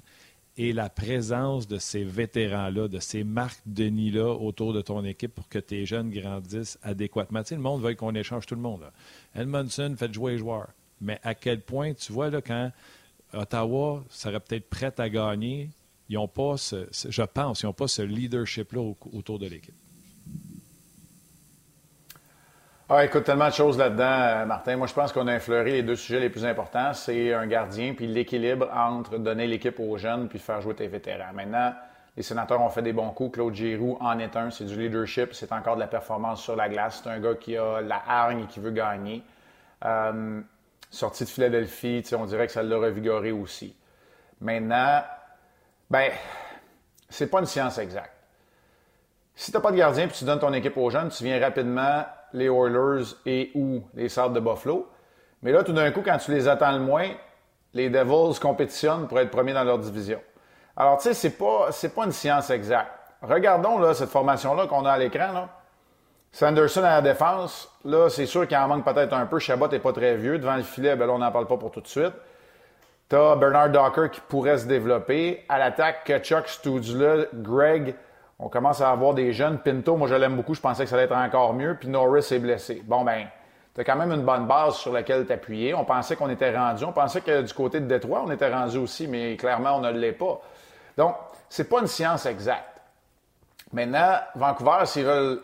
[0.58, 5.48] Et la présence de ces vétérans-là, de ces marques Denis-là autour de ton équipe pour
[5.48, 7.42] que tes jeunes grandissent adéquatement.
[7.42, 8.84] Tu le monde veut qu'on échange tout le monde.
[9.34, 10.68] Edmondson fait jouer les joueurs.
[11.00, 12.72] Mais à quel point, tu vois, là, quand
[13.34, 15.68] Ottawa serait peut-être prêt à gagner,
[16.08, 18.80] ils n'ont pas, ce, je pense, ils n'ont pas ce leadership-là
[19.12, 19.74] autour de l'équipe.
[22.88, 24.76] Ah, écoute, tellement de choses là-dedans, euh, Martin.
[24.76, 26.92] Moi, je pense qu'on a infleuré les deux sujets les plus importants.
[26.92, 31.32] C'est un gardien, puis l'équilibre entre donner l'équipe aux jeunes, puis faire jouer tes vétérans.
[31.34, 31.74] Maintenant,
[32.16, 33.32] les sénateurs ont fait des bons coups.
[33.32, 34.52] Claude Giroux en est un.
[34.52, 35.34] C'est du leadership.
[35.34, 37.00] C'est encore de la performance sur la glace.
[37.02, 39.24] C'est un gars qui a la hargne et qui veut gagner.
[39.84, 40.40] Euh,
[40.88, 43.74] sorti de Philadelphie, on dirait que ça l'a revigoré aussi.
[44.40, 45.02] Maintenant,
[45.90, 46.10] ben,
[47.08, 48.12] c'est pas une science exacte.
[49.34, 51.38] Si tu n'as pas de gardien et tu donnes ton équipe aux jeunes, tu viens
[51.40, 54.88] rapidement les Oilers et ou les Sables de Buffalo.
[55.42, 57.10] Mais là, tout d'un coup, quand tu les attends le moins,
[57.74, 60.20] les Devils compétitionnent pour être premiers dans leur division.
[60.76, 62.90] Alors, tu sais, c'est pas, c'est pas une science exacte.
[63.22, 65.32] Regardons là, cette formation-là qu'on a à l'écran.
[65.32, 65.48] Là.
[66.32, 69.38] Sanderson à la défense, là, c'est sûr qu'il en manque peut-être un peu.
[69.38, 70.38] Chabot n'est pas très vieux.
[70.38, 72.12] Devant le filet, ben là, on n'en parle pas pour tout de suite.
[73.08, 75.44] Tu as Bernard Docker qui pourrait se développer.
[75.48, 77.94] À l'attaque, Chuck Studula, Greg,
[78.40, 79.58] on commence à avoir des jeunes.
[79.58, 81.76] Pinto, moi je l'aime beaucoup, je pensais que ça allait être encore mieux.
[81.78, 82.82] Puis Norris est blessé.
[82.84, 83.28] Bon, ben,
[83.76, 85.72] tu as quand même une bonne base sur laquelle t'appuyer.
[85.72, 86.84] On pensait qu'on était rendu.
[86.84, 89.92] On pensait que du côté de Détroit, on était rendu aussi, mais clairement, on ne
[89.92, 90.40] l'est pas.
[90.96, 91.14] Donc,
[91.48, 92.80] c'est pas une science exacte.
[93.72, 95.42] Maintenant, Vancouver, s'ils veulent.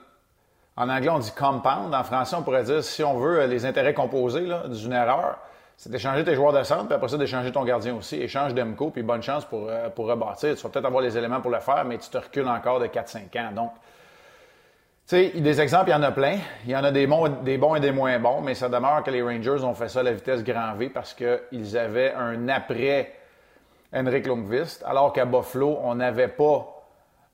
[0.75, 1.95] En anglais, on dit compound.
[1.95, 5.39] En français, on pourrait dire si on veut les intérêts composés d'une erreur
[5.83, 8.15] c'est d'échanger tes joueurs de centre, puis après ça, d'échanger ton gardien aussi.
[8.15, 10.55] Échange d'Emco, puis bonne chance pour, euh, pour rebâtir.
[10.55, 12.87] Tu vas peut-être avoir les éléments pour le faire, mais tu te recules encore de
[12.87, 13.51] 4-5 ans.
[13.53, 13.73] Donc,
[15.09, 16.39] tu sais, des exemples, il y en a plein.
[16.65, 17.27] Il y en a des bons,
[17.75, 20.13] et des moins bons, mais ça demeure que les Rangers ont fait ça à la
[20.13, 23.15] vitesse grand V parce qu'ils avaient un après
[23.93, 26.65] Henrik Lundqvist, alors qu'à Buffalo, on n'avait pas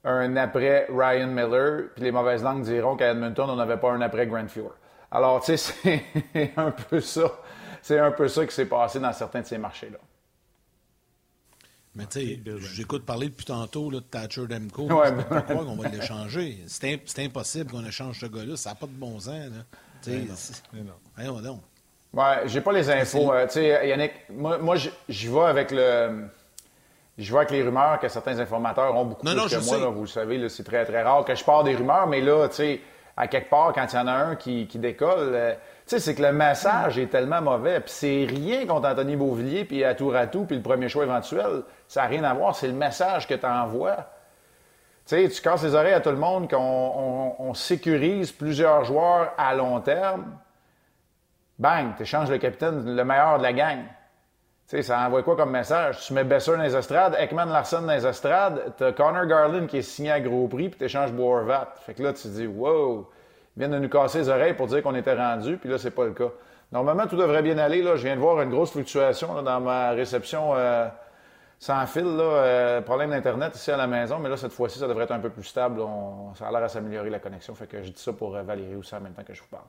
[0.04, 4.00] un après Ryan Miller, puis les mauvaises langues diront qu'à Edmonton, on n'avait pas un
[4.00, 4.70] après Grant Fuhr.
[5.10, 7.30] Alors, tu sais, c'est un peu ça
[7.88, 9.96] c'est un peu ça qui s'est passé dans certains de ces marchés-là.
[11.94, 12.40] Mais tu sais,
[12.74, 14.82] j'écoute parler depuis tantôt là, de Thatcher Demko.
[14.82, 16.58] Ouais, ne pas qu'on va l'échanger.
[16.66, 18.56] C'est impossible qu'on échange ce gars-là.
[18.56, 19.50] Ça n'a pas de bon sens.
[20.06, 20.12] Là.
[21.16, 21.62] Voyons donc.
[22.12, 23.32] Ouais, j'ai pas les infos.
[23.32, 26.28] Euh, tu sais, Yannick, moi, moi j'y vais avec le.
[27.16, 29.78] Je vois avec les rumeurs que certains informateurs ont beaucoup plus que moi.
[29.78, 32.48] Là, vous le savez, c'est très, très rare que je parle des rumeurs, mais là,
[32.48, 32.80] tu sais,
[33.16, 35.54] à quelque part, quand il y en a un qui, qui décolle, euh,
[35.90, 37.80] sais, c'est que le message est tellement mauvais.
[37.80, 41.04] Puis c'est rien contre Anthony Beauvillier, puis à tour à tout, puis le premier choix
[41.04, 41.62] éventuel.
[41.86, 42.54] Ça n'a rien à voir.
[42.54, 43.96] C'est le message que tu envoies.
[45.06, 49.54] Tu sais, tu casses les oreilles à tout le monde qu'on sécurise plusieurs joueurs à
[49.54, 50.36] long terme.
[51.58, 53.78] Bang, tu échanges le capitaine, le meilleur de la gang.
[54.68, 56.00] Tu sais, ça envoie quoi comme message?
[56.06, 59.78] Tu mets Besser dans les estrades, Ekman Larson dans les estrades, t'as Connor Garland qui
[59.78, 61.72] est signé à gros prix, puis t'échanges Boervat.
[61.86, 63.08] Fait que là, tu te dis, wow,
[63.58, 66.04] viennent de nous casser les oreilles pour dire qu'on était rendu, puis là, c'est pas
[66.04, 66.30] le cas.
[66.70, 67.82] Normalement, tout devrait bien aller.
[67.82, 67.96] Là.
[67.96, 70.86] Je viens de voir une grosse fluctuation dans ma réception euh,
[71.58, 72.04] sans fil.
[72.04, 75.12] Là, euh, problème d'Internet ici à la maison, mais là, cette fois-ci, ça devrait être
[75.12, 75.80] un peu plus stable.
[76.38, 77.54] Ça a l'air à s'améliorer la connexion.
[77.54, 79.48] Fait que je dis ça pour euh, Valérie aussi en même temps que je vous
[79.50, 79.64] parle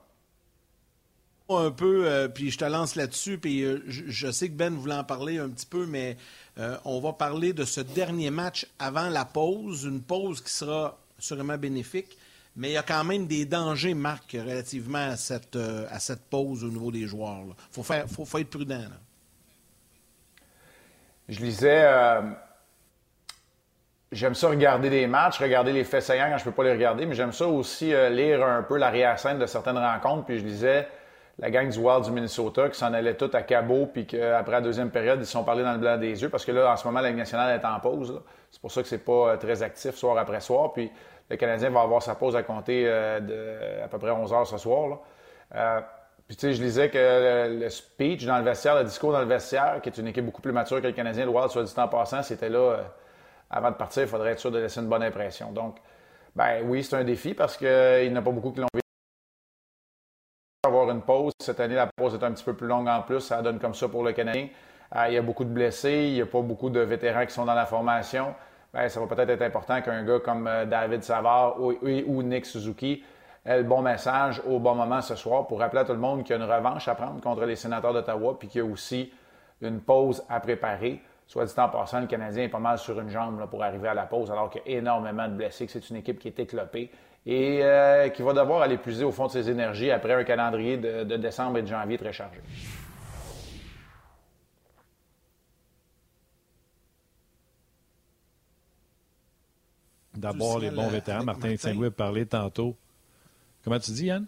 [1.52, 5.40] un peu, puis je te lance là-dessus, puis je, sais que Ben voulait en parler
[5.40, 6.16] un petit peu, mais
[6.86, 11.58] on va parler de ce dernier match avant la pause, une pause qui sera sûrement
[11.58, 12.20] bénéfique,
[12.56, 16.64] mais il y a quand même des dangers, Marc, relativement à cette, à cette pause
[16.64, 17.44] au niveau des joueurs.
[17.78, 18.86] Il faut, faut, être prudent.
[21.28, 21.88] Je lisais...
[24.12, 27.06] J'aime ça regarder des matchs, regarder les faits saillants quand je peux pas les regarder,
[27.06, 30.26] mais j'aime ça aussi lire un peu l'arrière-scène de certaines rencontres.
[30.26, 30.88] Puis je lisais
[31.40, 34.62] la gang du Wild du Minnesota qui s'en allait tout à cabot, puis qu'après la
[34.62, 36.76] deuxième période, ils se sont parlés dans le blanc des yeux, parce que là, en
[36.76, 38.22] ce moment, la Ligue nationale est en pause.
[38.52, 40.74] C'est pour ça que c'est pas euh, très actif soir après soir.
[40.74, 40.92] Puis
[41.30, 44.58] le Canadien va avoir sa pause à compter euh, à peu près 11 heures ce
[44.58, 45.00] soir.
[45.56, 45.82] Euh,
[46.28, 49.26] puis tu sais, je lisais que le, speech dans le vestiaire, le discours dans le
[49.26, 51.74] vestiaire, qui est une équipe beaucoup plus mature que le Canadien, le Wild, soit dit
[51.78, 52.78] en passant, c'était là,
[53.50, 55.52] avant de partir, il faudrait être sûr de laisser une bonne impression.
[55.52, 55.78] Donc,
[56.36, 58.82] ben oui, c'est un défi parce qu'il n'y en a pas beaucoup qui l'ont vu
[60.64, 61.34] avoir une pause.
[61.40, 63.22] Cette année, la pause est un petit peu plus longue en plus.
[63.22, 64.50] Ça donne comme ça pour le Canadien.
[64.96, 66.06] Euh, il y a beaucoup de blessés.
[66.08, 68.36] Il n'y a pas beaucoup de vétérans qui sont dans la formation.
[68.74, 72.46] Bien, ça va peut-être être important qu'un gars comme euh, David Savard ou, ou, Nick
[72.46, 73.04] Suzuki
[73.44, 76.24] ait le bon message au bon moment ce soir pour rappeler à tout le monde
[76.24, 78.68] qu'il y a une revanche à prendre contre les sénateurs d'Ottawa puis qu'il y a
[78.68, 79.12] aussi
[79.62, 81.02] une pause à préparer.
[81.26, 83.94] Soit dit en passant, le Canadien est pas mal sur une jambe pour arriver à
[83.94, 86.40] la pause alors qu'il y a énormément de blessés, que c'est une équipe qui est
[86.40, 86.92] éclopée
[87.26, 90.78] et euh, qui va devoir aller puiser au fond de ses énergies après un calendrier
[90.78, 92.40] de, décembre et de janvier très chargé.
[100.20, 101.24] D'abord, les bons vétérans.
[101.24, 102.76] Martin, Saint-Louis parlé tantôt.
[103.64, 104.26] Comment tu dis, Yann?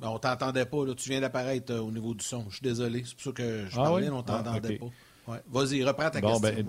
[0.00, 0.78] Ben, on t'entendait pas.
[0.96, 2.46] Tu viens d'apparaître euh, au niveau du son.
[2.48, 3.04] Je suis désolé.
[3.06, 4.84] C'est pour ça que je ah parlais, on t'entendait ah,
[5.26, 5.40] pas.
[5.48, 6.40] Vas-y, reprends ta question.
[6.40, 6.66] Ben,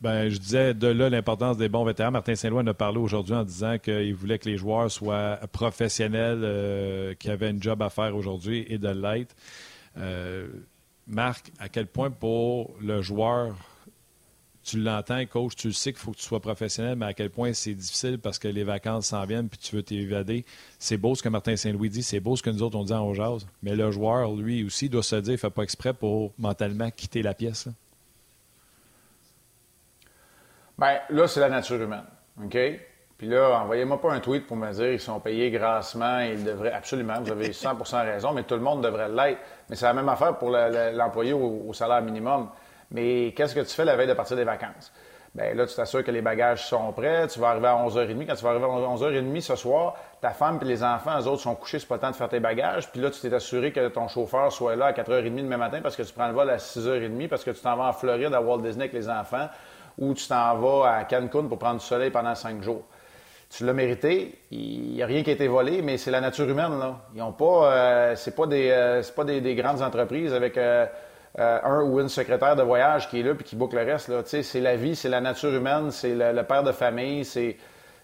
[0.00, 2.10] ben, je disais de là l'importance des bons vétérans.
[2.10, 6.42] Martin Saint-Louis en a parlé aujourd'hui en disant qu'il voulait que les joueurs soient professionnels,
[6.42, 9.34] euh, qui avaient un job à faire aujourd'hui et de l'être.
[9.96, 10.48] Euh,
[11.08, 13.56] Marc, à quel point pour le joueur,
[14.68, 17.30] tu l'entends, coach, tu le sais qu'il faut que tu sois professionnel, mais à quel
[17.30, 20.44] point c'est difficile parce que les vacances s'en viennent puis tu veux t'évader.
[20.78, 22.92] C'est beau ce que Martin Saint-Louis dit, c'est beau ce que nous autres on dit
[22.92, 26.32] en jazz, mais le joueur, lui aussi, doit se dire, il fait pas exprès pour
[26.38, 27.68] mentalement quitter la pièce.
[30.78, 32.04] Bien, là, c'est la nature humaine.
[32.44, 32.56] OK?
[33.18, 36.72] Puis là, envoyez-moi pas un tweet pour me dire qu'ils sont payés grassement, ils devraient
[36.72, 39.40] absolument, vous avez 100% raison, mais tout le monde devrait l'être.
[39.68, 42.48] Mais c'est la même affaire pour l'employé au, salaire minimum.
[42.90, 44.92] Mais qu'est-ce que tu fais la veille de partir des vacances?
[45.34, 48.26] Bien là, tu t'assures que les bagages sont prêts, tu vas arriver à 11h30.
[48.26, 51.42] Quand tu vas arriver à 11h30 ce soir, ta femme et les enfants, eux autres,
[51.42, 52.90] sont couchés, c'est pas le temps de faire tes bagages.
[52.90, 55.96] Puis là, tu t'es assuré que ton chauffeur soit là à 4h30 demain matin parce
[55.96, 58.40] que tu prends le vol à 6h30 parce que tu t'en vas en Floride à
[58.40, 59.48] Walt Disney avec les enfants
[59.98, 62.84] ou tu t'en vas à Cancun pour prendre du soleil pendant cinq jours.
[63.50, 64.38] Tu l'as mérité.
[64.50, 66.78] Il n'y a rien qui a été volé, mais c'est la nature humaine.
[66.78, 66.98] Là.
[67.14, 70.86] Ils ont pas, euh, c'est pas des, euh, pas des, grandes entreprises avec euh,
[71.38, 74.08] un ou une secrétaire de voyage qui est là puis qui boucle le reste.
[74.08, 74.22] Là.
[74.24, 77.56] c'est la vie, c'est la nature humaine, c'est le, père de famille, c'est,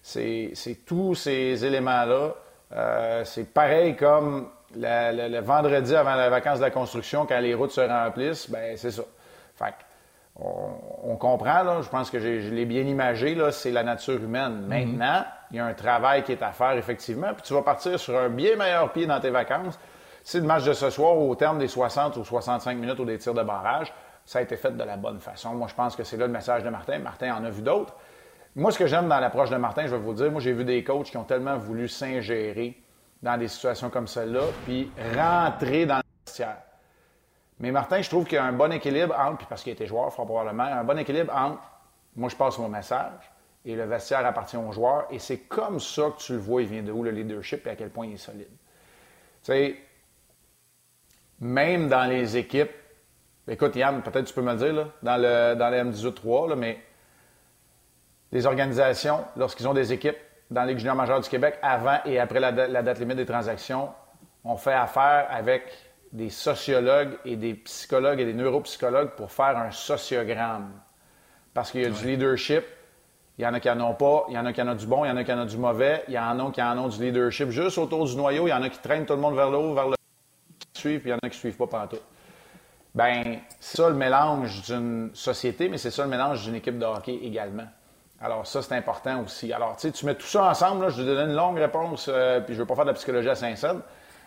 [0.02, 0.54] c'est,
[0.86, 3.24] tous ces éléments-là.
[3.24, 7.80] c'est pareil comme le, vendredi avant la vacances de la construction, quand les routes se
[7.80, 9.02] remplissent, ben c'est ça.
[9.56, 9.74] Fait
[10.36, 14.62] on, comprend, là, je pense que je l'ai bien imagé, là, c'est la nature humaine.
[14.62, 14.68] Mhm.
[14.68, 17.98] Maintenant, il y a un travail qui est à faire, effectivement, puis tu vas partir
[18.00, 19.78] sur un bien meilleur pied dans tes vacances.
[20.24, 23.18] Si le match de ce soir, au terme des 60 ou 65 minutes ou des
[23.18, 23.92] tirs de barrage,
[24.24, 25.54] ça a été fait de la bonne façon.
[25.54, 26.98] Moi, je pense que c'est là le message de Martin.
[26.98, 27.94] Martin en a vu d'autres.
[28.56, 30.64] Moi, ce que j'aime dans l'approche de Martin, je vais vous dire, moi, j'ai vu
[30.64, 32.80] des coachs qui ont tellement voulu s'ingérer
[33.22, 36.58] dans des situations comme celle-là, puis rentrer dans le vestiaire.
[37.60, 39.86] Mais Martin, je trouve qu'il y a un bon équilibre entre, puis parce qu'il était
[39.86, 41.60] joueur, fort probablement, un bon équilibre entre
[42.16, 43.32] moi, je passe mon message
[43.64, 45.06] et le vestiaire appartient aux joueurs.
[45.10, 47.70] Et c'est comme ça que tu le vois, il vient de où le leadership et
[47.70, 48.48] à quel point il est solide.
[49.42, 49.76] Tu sais,
[51.40, 52.70] même dans les équipes,
[53.48, 56.80] écoute, Yann, peut-être tu peux me le dire, là, dans le, dans M18-3, mais
[58.32, 60.16] les organisations, lorsqu'ils ont des équipes
[60.50, 63.26] dans la Ligue junior majeure du Québec, avant et après la, la date limite des
[63.26, 63.90] transactions,
[64.44, 65.72] on fait affaire avec
[66.12, 70.70] des sociologues et des psychologues et des neuropsychologues pour faire un sociogramme.
[71.52, 72.64] Parce qu'il y a du leadership,
[73.38, 74.74] il y en a qui n'en ont pas, il y en a qui en ont
[74.74, 76.50] du bon, il y en a qui en ont du mauvais, il y en a
[76.52, 79.06] qui en ont du leadership juste autour du noyau, il y en a qui traînent
[79.06, 79.96] tout le monde vers le haut, vers le
[80.74, 81.98] suivre, puis il y en a qui ne suivent pas pendant tout.
[82.94, 86.84] Ben, c'est ça le mélange d'une société, mais c'est ça le mélange d'une équipe de
[86.84, 87.66] hockey également.
[88.20, 89.52] Alors, ça, c'est important aussi.
[89.52, 92.08] Alors, tu sais, tu mets tout ça ensemble, là, je te donne une longue réponse,
[92.08, 93.82] euh, puis je ne veux pas faire de la psychologie à Saint-Saëns,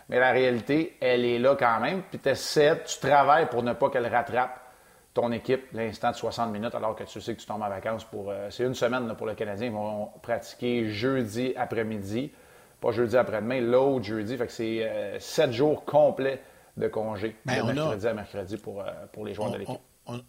[0.10, 3.74] mais la réalité, elle est là quand même, puis tu essaies, tu travailles pour ne
[3.74, 4.60] pas qu'elle rattrape
[5.14, 8.04] ton équipe l'instant de 60 minutes alors que tu sais que tu tombes en vacances
[8.04, 8.30] pour.
[8.30, 9.68] Euh, c'est une semaine pour le Canadien.
[9.68, 12.32] Ils vont pratiquer jeudi après-midi,
[12.80, 14.38] pas jeudi après-demain, l'autre jeudi.
[14.38, 16.42] Fait que c'est euh, sept jours complets
[16.78, 19.80] de congé, ben, de mercredi à mercredi pour, euh, pour les joueurs de l'équipe.
[20.06, 20.20] On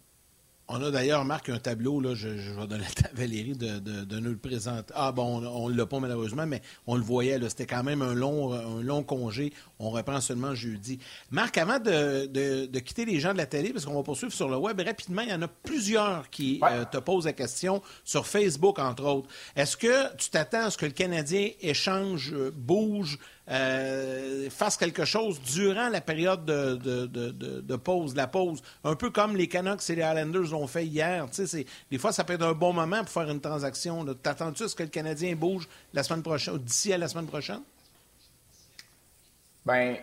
[0.75, 4.37] a d'ailleurs, Marc, un tableau, là, je, vais donner à Valérie de, de, nous le
[4.37, 4.93] présenter.
[4.95, 8.13] Ah bon, on ne l'a pas malheureusement, mais on le voyait, c'était quand même un
[8.13, 9.51] long, un long congé.
[9.79, 10.99] On reprend seulement jeudi.
[11.31, 14.57] Marc, avant de, quitter les gens de la télé, parce qu'on va poursuivre sur le
[14.57, 18.79] web, rapidement, il y en a plusieurs qui euh, te posent la question, sur Facebook
[18.79, 19.29] entre autres.
[19.55, 23.17] Est-ce que tu t'attends à ce que le Canadien échange, euh, bouge,
[23.49, 28.61] euh, fasse quelque chose durant la période de, de, de, pause, la pause.
[28.83, 31.25] Un peu comme les Canucks et les Islanders l'ont fait hier.
[31.89, 34.05] Des fois, ça peut être un bon moment pour faire une transaction.
[34.21, 37.61] T'attends-tu à ce que le Canadien bouge la semaine prochaine, d'ici à la semaine prochaine?
[39.65, 39.97] Ben,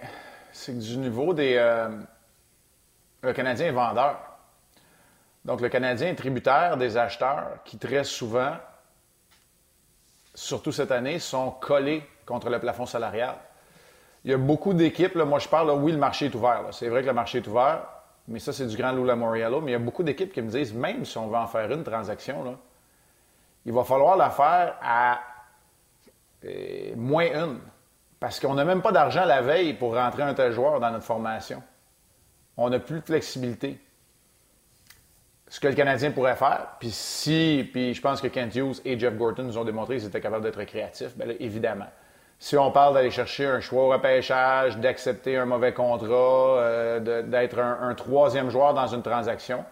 [0.53, 1.55] c'est du niveau des.
[1.57, 1.89] Euh,
[3.23, 4.19] le Canadien est vendeur.
[5.45, 8.57] Donc, le Canadien est tributaire des acheteurs qui, très souvent,
[10.35, 13.37] surtout cette année, sont collés contre le plafond salarial.
[14.25, 16.63] Il y a beaucoup d'équipes, moi je parle, oui, le marché est ouvert.
[16.73, 17.83] C'est vrai que le marché est ouvert,
[18.29, 19.61] mais ça, c'est du grand Lula Moriello.
[19.61, 21.71] Mais il y a beaucoup d'équipes qui me disent, même si on veut en faire
[21.71, 22.57] une transaction, là,
[23.65, 25.21] il va falloir la faire à
[26.45, 27.61] euh, moins une.
[28.19, 31.05] Parce qu'on n'a même pas d'argent la veille pour rentrer un tel joueur dans notre
[31.05, 31.63] formation.
[32.57, 33.79] On n'a plus de flexibilité.
[35.49, 38.99] Ce que le Canadien pourrait faire, puis si, puis je pense que Kent Hughes et
[38.99, 41.87] Jeff Gorton nous ont démontré qu'ils étaient capables d'être créatifs, bien évidemment.
[42.39, 47.59] Si on parle d'aller chercher un choix au repêchage, d'accepter un mauvais contrat, euh, d'être
[47.59, 49.65] un, troisième joueur dans une transaction,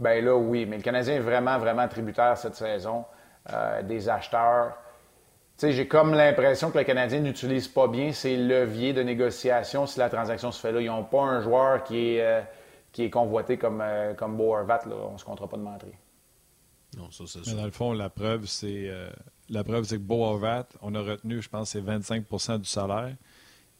[0.00, 0.66] ben là, oui.
[0.66, 3.04] Mais le Canadien est vraiment, vraiment tributaire cette saison
[3.52, 4.76] euh, des acheteurs.
[5.56, 9.86] Tu sais, j'ai comme l'impression que le Canadien n'utilise pas bien ses leviers de négociation
[9.86, 10.80] si la transaction se fait là.
[10.80, 12.40] Ils n'ont pas un joueur qui est, euh,
[12.92, 13.82] qui est convoité comme,
[14.16, 14.80] comme Beau Horvat.
[14.86, 15.94] On ne se comptera pas de mentir.
[16.96, 18.90] Non, ça, c'est Mais dans le fond, la preuve, c'est
[19.50, 23.14] la preuve, c'est que Beau Horvat, on a retenu, je pense, c'est 25% du salaire.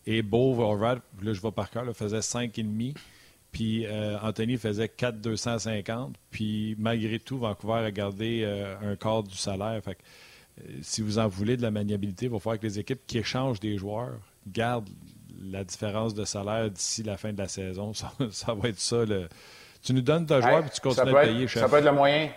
[0.06, 2.94] Et Beau Horvat, là, je vais par cœur, faisait 5,5.
[3.52, 6.16] Puis euh, Anthony faisait 4,250.
[6.30, 9.80] Puis malgré tout, Vancouver a gardé euh, un quart du salaire.
[9.82, 9.96] Fait
[10.60, 13.18] euh, si vous en voulez de la maniabilité, il va falloir que les équipes qui
[13.18, 14.90] échangent des joueurs gardent
[15.40, 17.92] la différence de salaire d'ici la fin de la saison.
[18.30, 19.04] Ça, va être ça.
[19.82, 21.62] Tu nous donnes ta joueur puis tu continues à payer, chef.
[21.62, 22.30] Ça peut être le moyen.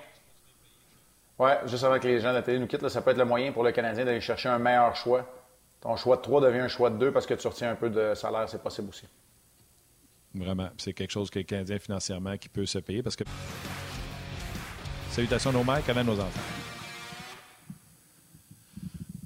[1.41, 3.25] Oui, juste avant que les gens de la télé nous quittent, ça peut être le
[3.25, 5.25] moyen pour le Canadien d'aller chercher un meilleur choix.
[5.81, 7.89] Ton choix de 3 devient un choix de 2 parce que tu retiens un peu
[7.89, 9.07] de salaire, c'est possible aussi.
[10.35, 10.69] Vraiment.
[10.77, 13.23] C'est quelque chose que le Canadien financièrement qui peut se payer parce que.
[15.09, 16.39] Salutations nos mères, même nos enfants.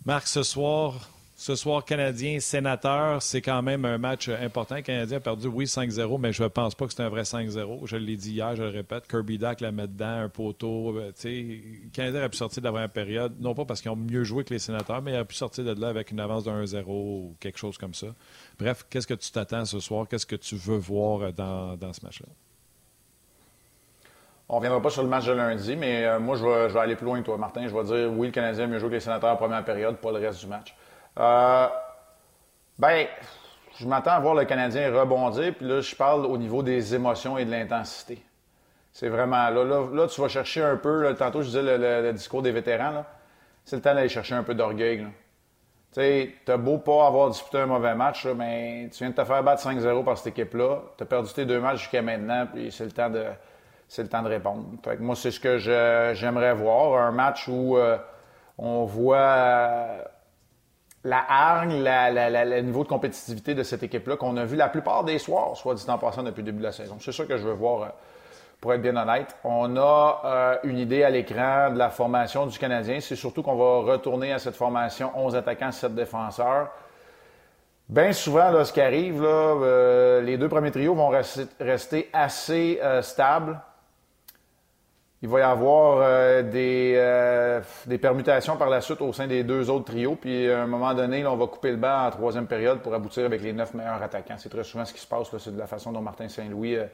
[0.06, 4.76] Marc, ce soir, ce soir, Canadien, sénateur, c'est quand même un match important.
[4.76, 7.24] Le Canadien a perdu, oui, 5-0, mais je ne pense pas que c'est un vrai
[7.24, 7.86] 5-0.
[7.86, 9.06] Je l'ai dit hier, je le répète.
[9.06, 10.98] Kirby Dack la met dedans, un poteau.
[10.98, 13.98] Euh, le Canadien a pu sortir de la première période, non pas parce qu'ils ont
[13.98, 16.46] mieux joué que les sénateurs, mais il a pu sortir de là avec une avance
[16.46, 18.08] de 1-0 ou quelque chose comme ça.
[18.58, 20.08] Bref, qu'est-ce que tu t'attends ce soir?
[20.08, 22.30] Qu'est-ce que tu veux voir dans, dans ce match-là?
[24.48, 26.74] On ne reviendra pas sur le match de lundi, mais euh, moi, je vais, je
[26.74, 27.68] vais, aller plus loin que toi, Martin.
[27.68, 29.98] Je vais dire oui, le Canadien a mieux joué que les sénateurs en première période,
[29.98, 30.74] pas le reste du match.
[31.20, 31.68] Euh,
[32.78, 33.08] ben,
[33.80, 37.38] je m'attends à voir le Canadien rebondir, puis là, je parle au niveau des émotions
[37.38, 38.22] et de l'intensité.
[38.92, 42.52] C'est vraiment là, là, tu vas chercher un peu, tantôt je disais le, discours des
[42.52, 43.06] vétérans,
[43.66, 45.00] c'est le temps d'aller chercher un peu d'orgueil.
[45.00, 49.24] Tu sais, t'as beau pas avoir disputé un mauvais match, mais tu viens de te
[49.24, 52.72] faire battre 5-0 par cette équipe-là, tu as perdu tes deux matchs jusqu'à maintenant, puis
[52.72, 53.26] c'est le temps de
[53.88, 54.66] c'est le temps de répondre.
[54.84, 57.98] Fait que moi, c'est ce que j'aimerais voir, un match où euh,
[58.58, 60.06] on voit
[61.06, 65.20] la hargne, le niveau de compétitivité de cette équipe-là qu'on a vu la plupart des
[65.20, 66.98] soirs, soit dit en passant depuis le début de la saison.
[67.00, 67.88] C'est ça que je veux voir, euh,
[68.60, 69.38] pour être bien honnête.
[69.44, 73.00] On a euh, une idée à l'écran de la formation du Canadien.
[73.02, 76.70] C'est surtout qu'on va retourner à cette formation 11 attaquants, 7 défenseurs.
[77.88, 81.12] Bien souvent, là, ce qui arrive, là, euh, les deux premiers trios vont
[81.60, 83.60] rester, assez stables.
[85.26, 89.44] Il va y avoir euh, des, euh, des permutations par la suite au sein des
[89.44, 90.14] deux autres trios.
[90.14, 93.26] Puis à un moment donné, on va couper le banc en troisième période pour aboutir
[93.26, 94.36] avec les neuf meilleurs attaquants.
[94.38, 95.36] C'est très souvent ce qui se passe.
[95.40, 96.86] C'est de la façon dont Martin Saint-Louis euh,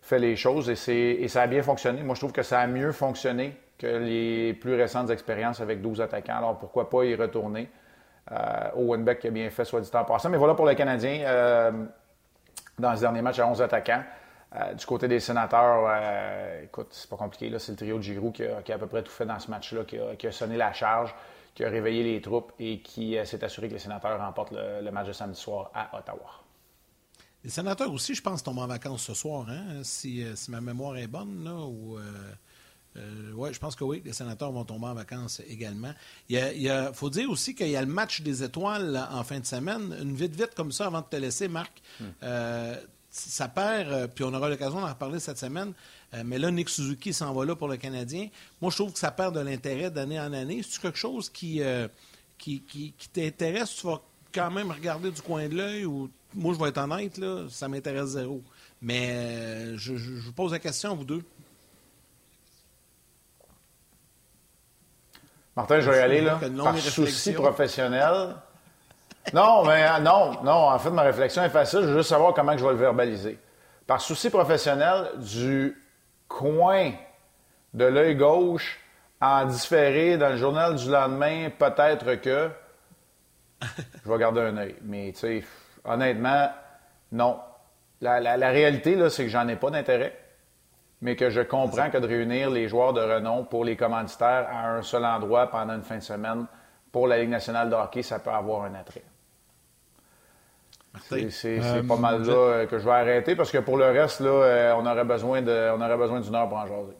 [0.00, 0.70] fait les choses.
[0.88, 2.04] Et, et ça a bien fonctionné.
[2.04, 6.02] Moi, je trouve que ça a mieux fonctionné que les plus récentes expériences avec 12
[6.02, 6.36] attaquants.
[6.38, 7.68] Alors pourquoi pas y retourner?
[8.76, 10.28] Owen Beck qui a bien fait, soit dit en passant.
[10.28, 11.72] Mais voilà pour le Canadien
[12.78, 14.04] dans ce dernier match à 11 attaquants.
[14.56, 17.56] Euh, du côté des sénateurs, euh, écoute, c'est pas compliqué.
[17.58, 19.84] C'est le trio de Giroud qui a, à peu près tout fait dans ce match-là,
[19.84, 21.14] qui, a, sonné la charge,
[21.54, 24.90] qui a réveillé les troupes et qui euh, s'est assuré que les sénateurs remportent le,
[24.90, 26.42] match de samedi soir à Ottawa.
[27.44, 29.82] Les sénateurs aussi, je pense, tombent en vacances ce soir, hein?
[29.82, 31.44] si, ma mémoire est bonne.
[31.44, 31.98] Là, ou,
[33.34, 35.94] oui, je pense que oui, les sénateurs vont tomber en vacances également.
[36.28, 39.96] Il faut dire aussi qu'il y a le match des étoiles en fin de semaine.
[40.02, 41.80] Une vite, vite comme ça, avant de te laisser, Marc.
[41.98, 42.10] Hmm
[43.10, 45.72] ça perd, euh, puis on aura l'occasion d'en reparler cette semaine,
[46.14, 48.28] euh, mais là, Nick Suzuki s'en va là pour le Canadien.
[48.60, 50.62] Moi, je trouve que ça perd de l'intérêt d'année en année.
[50.66, 51.88] C'est quelque chose qui, euh,
[52.38, 54.00] qui, qui, t'intéresse, tu vas
[54.32, 57.66] quand même regarder du coin de l'œil ou moi, je vais être honnête, là, ça
[57.66, 58.40] m'intéresse zéro.
[58.80, 61.22] Mais je, vous pose la question à vous deux.
[65.56, 66.40] Martin, je vais y aller là.
[66.62, 68.36] Par souci professionnel,
[69.34, 70.70] non, mais euh, non, non.
[70.70, 71.80] En fait, ma réflexion est facile.
[71.82, 73.38] Je veux juste savoir comment je vais le verbaliser.
[73.86, 75.76] Par souci professionnel, du
[76.28, 76.92] coin
[77.74, 78.80] de l'œil gauche,
[79.20, 82.50] en différé dans le journal du lendemain, peut-être que
[83.62, 84.76] je vais garder un œil.
[84.82, 85.44] Mais, tu sais,
[85.84, 86.50] honnêtement,
[87.12, 87.38] non.
[88.00, 90.18] La, la, réalité, là, c'est que j'en ai pas d'intérêt,
[91.02, 94.70] mais que je comprends que de réunir les joueurs de renom pour les commanditaires à
[94.70, 96.46] un seul endroit pendant une fin de semaine
[96.90, 99.04] pour la Ligue nationale de hockey, ça peut avoir un attrait.
[101.08, 104.20] C'est euh, pas mal là euh, que je vais arrêter parce que pour le reste,
[104.20, 106.96] là, euh, on aurait besoin de, on aurait besoin d'une heure pour en jaser.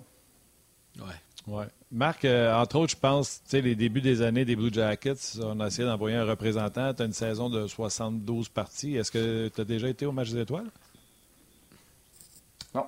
[0.99, 1.55] Ouais.
[1.55, 1.67] ouais.
[1.91, 5.59] Marc, entre autres, je pense, tu sais, les débuts des années des Blue Jackets, on
[5.59, 6.95] a essayé d'envoyer un représentant.
[6.95, 8.97] Tu as une saison de 72 parties.
[8.97, 10.71] Est-ce que tu as déjà été au match des étoiles?
[12.73, 12.87] Non.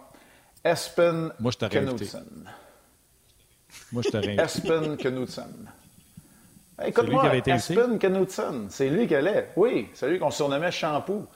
[0.63, 2.25] Espen Moi, je Knudsen.
[3.91, 5.69] Moi, je t'aurais Espen Knudsen.
[6.87, 9.49] Écoute-moi, Aspen Knudsen, c'est lui qui allait.
[9.57, 11.27] Oui, c'est lui qu'on surnommait Shampoo.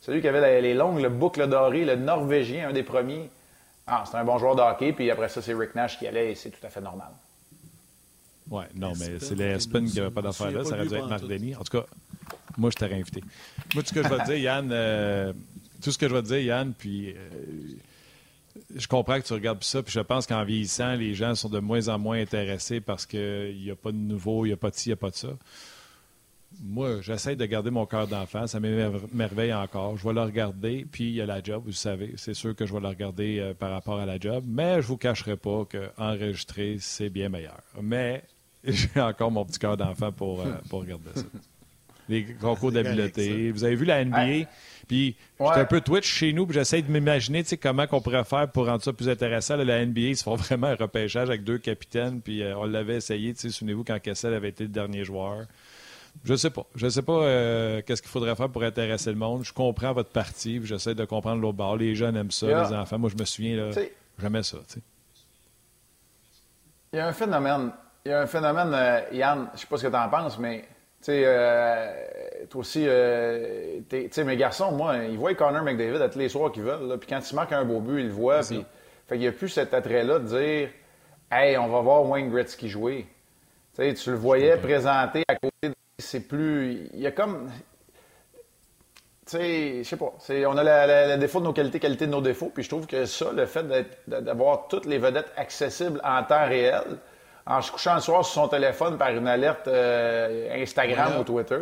[0.00, 3.30] C'est lui qui avait les longues boucles dorées, le Norvégien, un des premiers.
[3.86, 6.32] Ah, c'est un bon joueur de hockey, puis après ça, c'est Rick Nash qui allait,
[6.32, 7.08] et c'est tout à fait normal.
[8.50, 10.64] Oui, non, mais c'est les Aspen qui n'avaient pas d'affaires là.
[10.64, 11.54] Ça aurait dû être Marc Denis.
[11.56, 11.86] En tout cas,
[12.56, 13.22] moi, je t'aurais invité.
[13.74, 15.32] Moi, tout ce que je vais te dire, Yann, euh,
[15.82, 17.16] tout ce que je vais te dire, Yann, puis euh,
[18.74, 21.58] je comprends que tu regardes ça, puis je pense qu'en vieillissant, les gens sont de
[21.58, 24.70] moins en moins intéressés parce qu'il n'y a pas de nouveau, il n'y a pas
[24.70, 25.30] de ci, il n'y a pas de ça.
[26.62, 28.46] Moi, j'essaie de garder mon cœur d'enfant.
[28.46, 29.96] Ça m'émerveille encore.
[29.96, 32.12] Je vais le regarder, puis il y a la job, vous savez.
[32.16, 34.78] C'est sûr que je vais le regarder euh, par rapport à la job, mais je
[34.78, 37.60] ne vous cacherai pas qu'enregistrer, c'est bien meilleur.
[37.82, 38.22] Mais
[38.64, 41.22] j'ai encore mon petit cœur d'enfant pour, euh, pour regarder ça.
[42.08, 43.50] Les concours d'habileté.
[43.50, 44.46] Vous avez vu la NBA?
[44.86, 48.50] Puis j'étais un peu Twitch chez nous, puis j'essaie de m'imaginer comment on pourrait faire
[48.50, 49.56] pour rendre ça plus intéressant.
[49.56, 52.96] la NBA, ils se font vraiment un repêchage avec deux capitaines, puis euh, on l'avait
[52.96, 53.34] essayé.
[53.34, 55.46] Souvenez-vous quand Kessel avait été le dernier joueur.
[56.22, 56.64] Je sais pas.
[56.74, 59.44] Je sais pas euh, qu'est-ce qu'il faudrait faire pour intéresser le monde.
[59.44, 61.76] Je comprends votre partie, j'essaie de comprendre l'autre bord.
[61.76, 62.98] Les jeunes aiment ça, les enfants.
[62.98, 63.70] Moi, je me souviens, là,
[64.18, 64.58] jamais ça.
[66.92, 67.72] Il y a un phénomène.
[68.06, 70.38] Il y a un phénomène, euh, Yann, je sais pas ce que tu en penses,
[70.38, 70.68] mais
[71.04, 71.92] tu sais, euh,
[72.48, 76.30] toi aussi, euh, tu sais, mes garçons, moi, ils voient Connor McDavid à tous les
[76.30, 76.98] soirs qu'ils veulent.
[76.98, 78.40] Puis quand il marque un beau but, ils le voient.
[78.40, 78.64] Puis,
[79.06, 80.70] fait qu'il n'y a plus cet attrait-là de dire
[81.30, 83.06] Hey, on va voir Wayne Gretzky jouer.
[83.76, 85.74] Tu sais, tu le voyais présenté à côté de.
[85.98, 86.88] C'est plus.
[86.94, 87.50] Il y a comme.
[89.26, 90.14] Tu sais, je sais pas.
[90.48, 92.50] On a le défaut de nos qualités, qualité de nos défauts.
[92.54, 93.66] Puis je trouve que ça, le fait
[94.08, 96.96] d'avoir toutes les vedettes accessibles en temps réel,
[97.46, 101.60] en se couchant le soir sur son téléphone par une alerte euh, Instagram ou Twitter.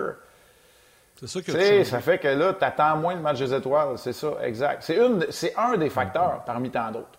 [1.16, 3.98] C'est ça que Ça fait que là, tu attends moins le match des étoiles.
[3.98, 4.90] C'est ça, exact.
[5.30, 7.18] C'est un des facteurs parmi tant d'autres.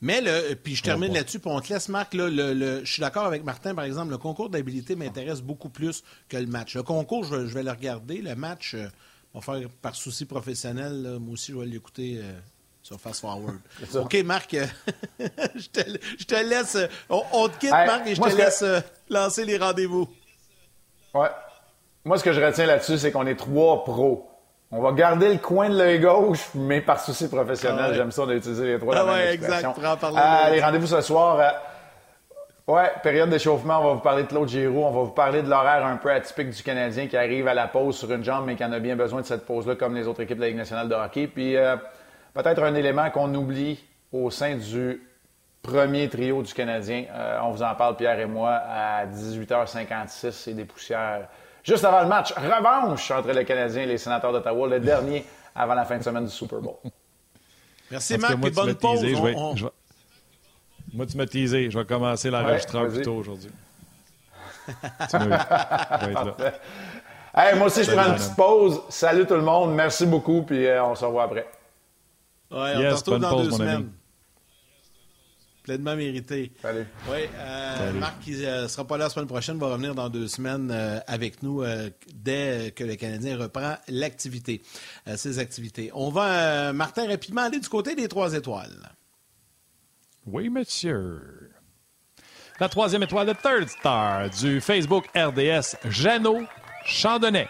[0.00, 2.14] Mais le, puis je termine là-dessus, puis on te laisse, Marc.
[2.14, 6.36] le, je suis d'accord avec Martin, par exemple, le concours d'habilité m'intéresse beaucoup plus que
[6.36, 6.76] le match.
[6.76, 8.22] Le concours, je, vais le regarder.
[8.22, 8.86] Le match, euh,
[9.34, 11.18] on va faire par souci professionnel.
[11.20, 12.32] moi aussi, je vais l'écouter euh,
[12.88, 13.56] sur Fast Forward.
[13.94, 14.50] OK, Marc,
[15.20, 15.68] je,
[16.24, 16.78] te, laisse.
[17.10, 18.80] On, te quitte, Marc, et je te laisse euh,
[19.10, 20.08] lancer les rendez-vous.
[21.12, 21.28] Ouais.
[22.04, 24.30] Moi, ce que je retiens là-dessus, c'est qu'on est trois pros.
[24.70, 27.90] On va garder le coin de l'œil gauche, mais par souci professionnel.
[27.90, 29.66] Ah J'aime ça d'utiliser les trois ah ouais, exact.
[30.16, 31.38] Allez, rendez-vous ce soir.
[32.66, 35.48] Ouais, période d'échauffement, on va vous parler de Claude Giroux, on va vous parler de
[35.48, 38.56] l'horaire un peu atypique du Canadien qui arrive à la pause sur une jambe, mais
[38.56, 40.58] qui en a bien besoin de cette pause-là, comme les autres équipes de la Ligue
[40.58, 41.28] nationale de hockey.
[41.28, 41.76] Puis, euh,
[42.42, 45.02] peut-être un élément qu'on oublie au sein du
[45.60, 47.06] premier trio du Canadien.
[47.10, 51.28] Euh, on vous en parle, Pierre et moi, à 18h56 C'est des poussières.
[51.64, 55.24] Juste avant le match, revanche entre le Canadien et les sénateurs d'Ottawa, le dernier
[55.54, 56.76] avant la fin de semaine du Super Bowl.
[57.90, 59.04] Merci, Marc, et bonne pause.
[60.94, 61.70] Moi, tu m'as teasé.
[61.70, 63.50] Je vais commencer l'enregistrement ouais, plus tôt aujourd'hui.
[67.34, 68.80] hey, moi aussi, je prends une petite pause.
[68.88, 69.74] Salut tout le monde.
[69.74, 71.46] Merci beaucoup, puis euh, on se revoit après.
[72.50, 73.92] Ouais, on yes, se retrouve dans pause, deux semaines.
[75.68, 76.50] Pleinement mérité.
[76.62, 76.86] Salut.
[77.10, 80.08] Oui, euh, Marc, qui ne euh, sera pas là la semaine prochaine, va revenir dans
[80.08, 84.62] deux semaines euh, avec nous euh, dès que le Canadien reprend l'activité,
[85.16, 85.90] ses activités.
[85.92, 88.94] On va, Martin, rapidement aller du côté des trois étoiles.
[90.24, 91.50] Oui, monsieur.
[92.60, 96.44] La troisième étoile de Third Star du Facebook RDS, Jeannot
[96.86, 97.48] Chandonnet.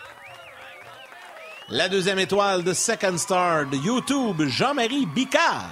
[1.70, 5.70] La deuxième étoile de Second Star de YouTube, Jean-Marie Bicard.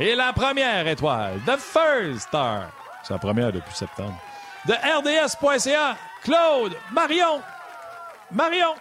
[0.00, 2.70] Et la première étoile de First Star,
[3.04, 4.18] c'est la première depuis septembre,
[4.66, 7.40] de RDS.ca, Claude Marion.
[8.32, 8.74] Marion.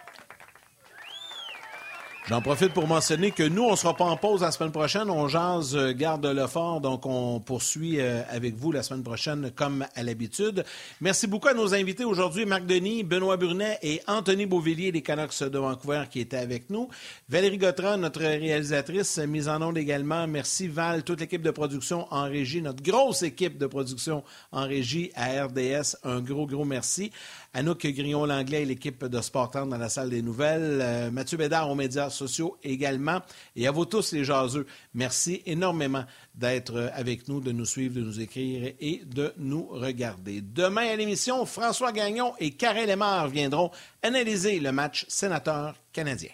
[2.28, 5.12] J'en profite pour mentionner que nous, on ne sera pas en pause la semaine prochaine.
[5.12, 9.52] On jase euh, garde le fort, donc on poursuit euh, avec vous la semaine prochaine
[9.56, 10.64] comme à l'habitude.
[11.02, 15.44] Merci beaucoup à nos invités aujourd'hui, Marc Denis, Benoît Burnet et Anthony Beauvillier des Canucks
[15.44, 16.90] de Vancouver qui étaient avec nous.
[17.30, 20.26] Valérie Gautran, notre réalisatrice, mise en onde également.
[20.26, 25.12] Merci Val, toute l'équipe de production en régie, notre grosse équipe de production en régie
[25.14, 25.98] à RDS.
[26.04, 27.12] Un gros, gros merci.
[27.54, 30.80] Anouk Grillon-Langlais et l'équipe de Sport dans la salle des nouvelles.
[30.82, 33.22] Euh, Mathieu Bédard aux médias sociaux également.
[33.56, 36.04] Et à vous tous les jaseux, merci énormément
[36.34, 40.42] d'être avec nous, de nous suivre, de nous écrire et de nous regarder.
[40.42, 46.32] Demain à l'émission, François Gagnon et Karel Lemar viendront analyser le match sénateur canadien.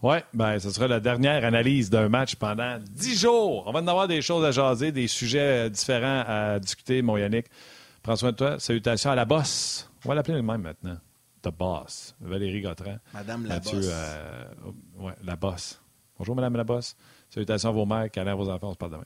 [0.00, 3.64] Oui, ben, ce sera la dernière analyse d'un match pendant dix jours.
[3.66, 7.46] On va en avoir des choses à jaser, des sujets différents à discuter, mon Yannick.
[8.02, 8.60] Prends soin de toi.
[8.60, 9.90] Salutations à la bosse.
[10.04, 10.98] On va l'appeler le même maintenant.
[11.42, 12.14] The Boss.
[12.20, 12.98] Valérie Gautran.
[13.14, 13.74] Madame la Bosse.
[13.74, 14.44] Euh,
[14.98, 15.80] ouais, la Bosse.
[16.18, 16.96] Bonjour, Madame la Bosse.
[17.30, 18.68] Salutations à vos mères, câlins à vos enfants.
[18.68, 19.04] On se parle demain.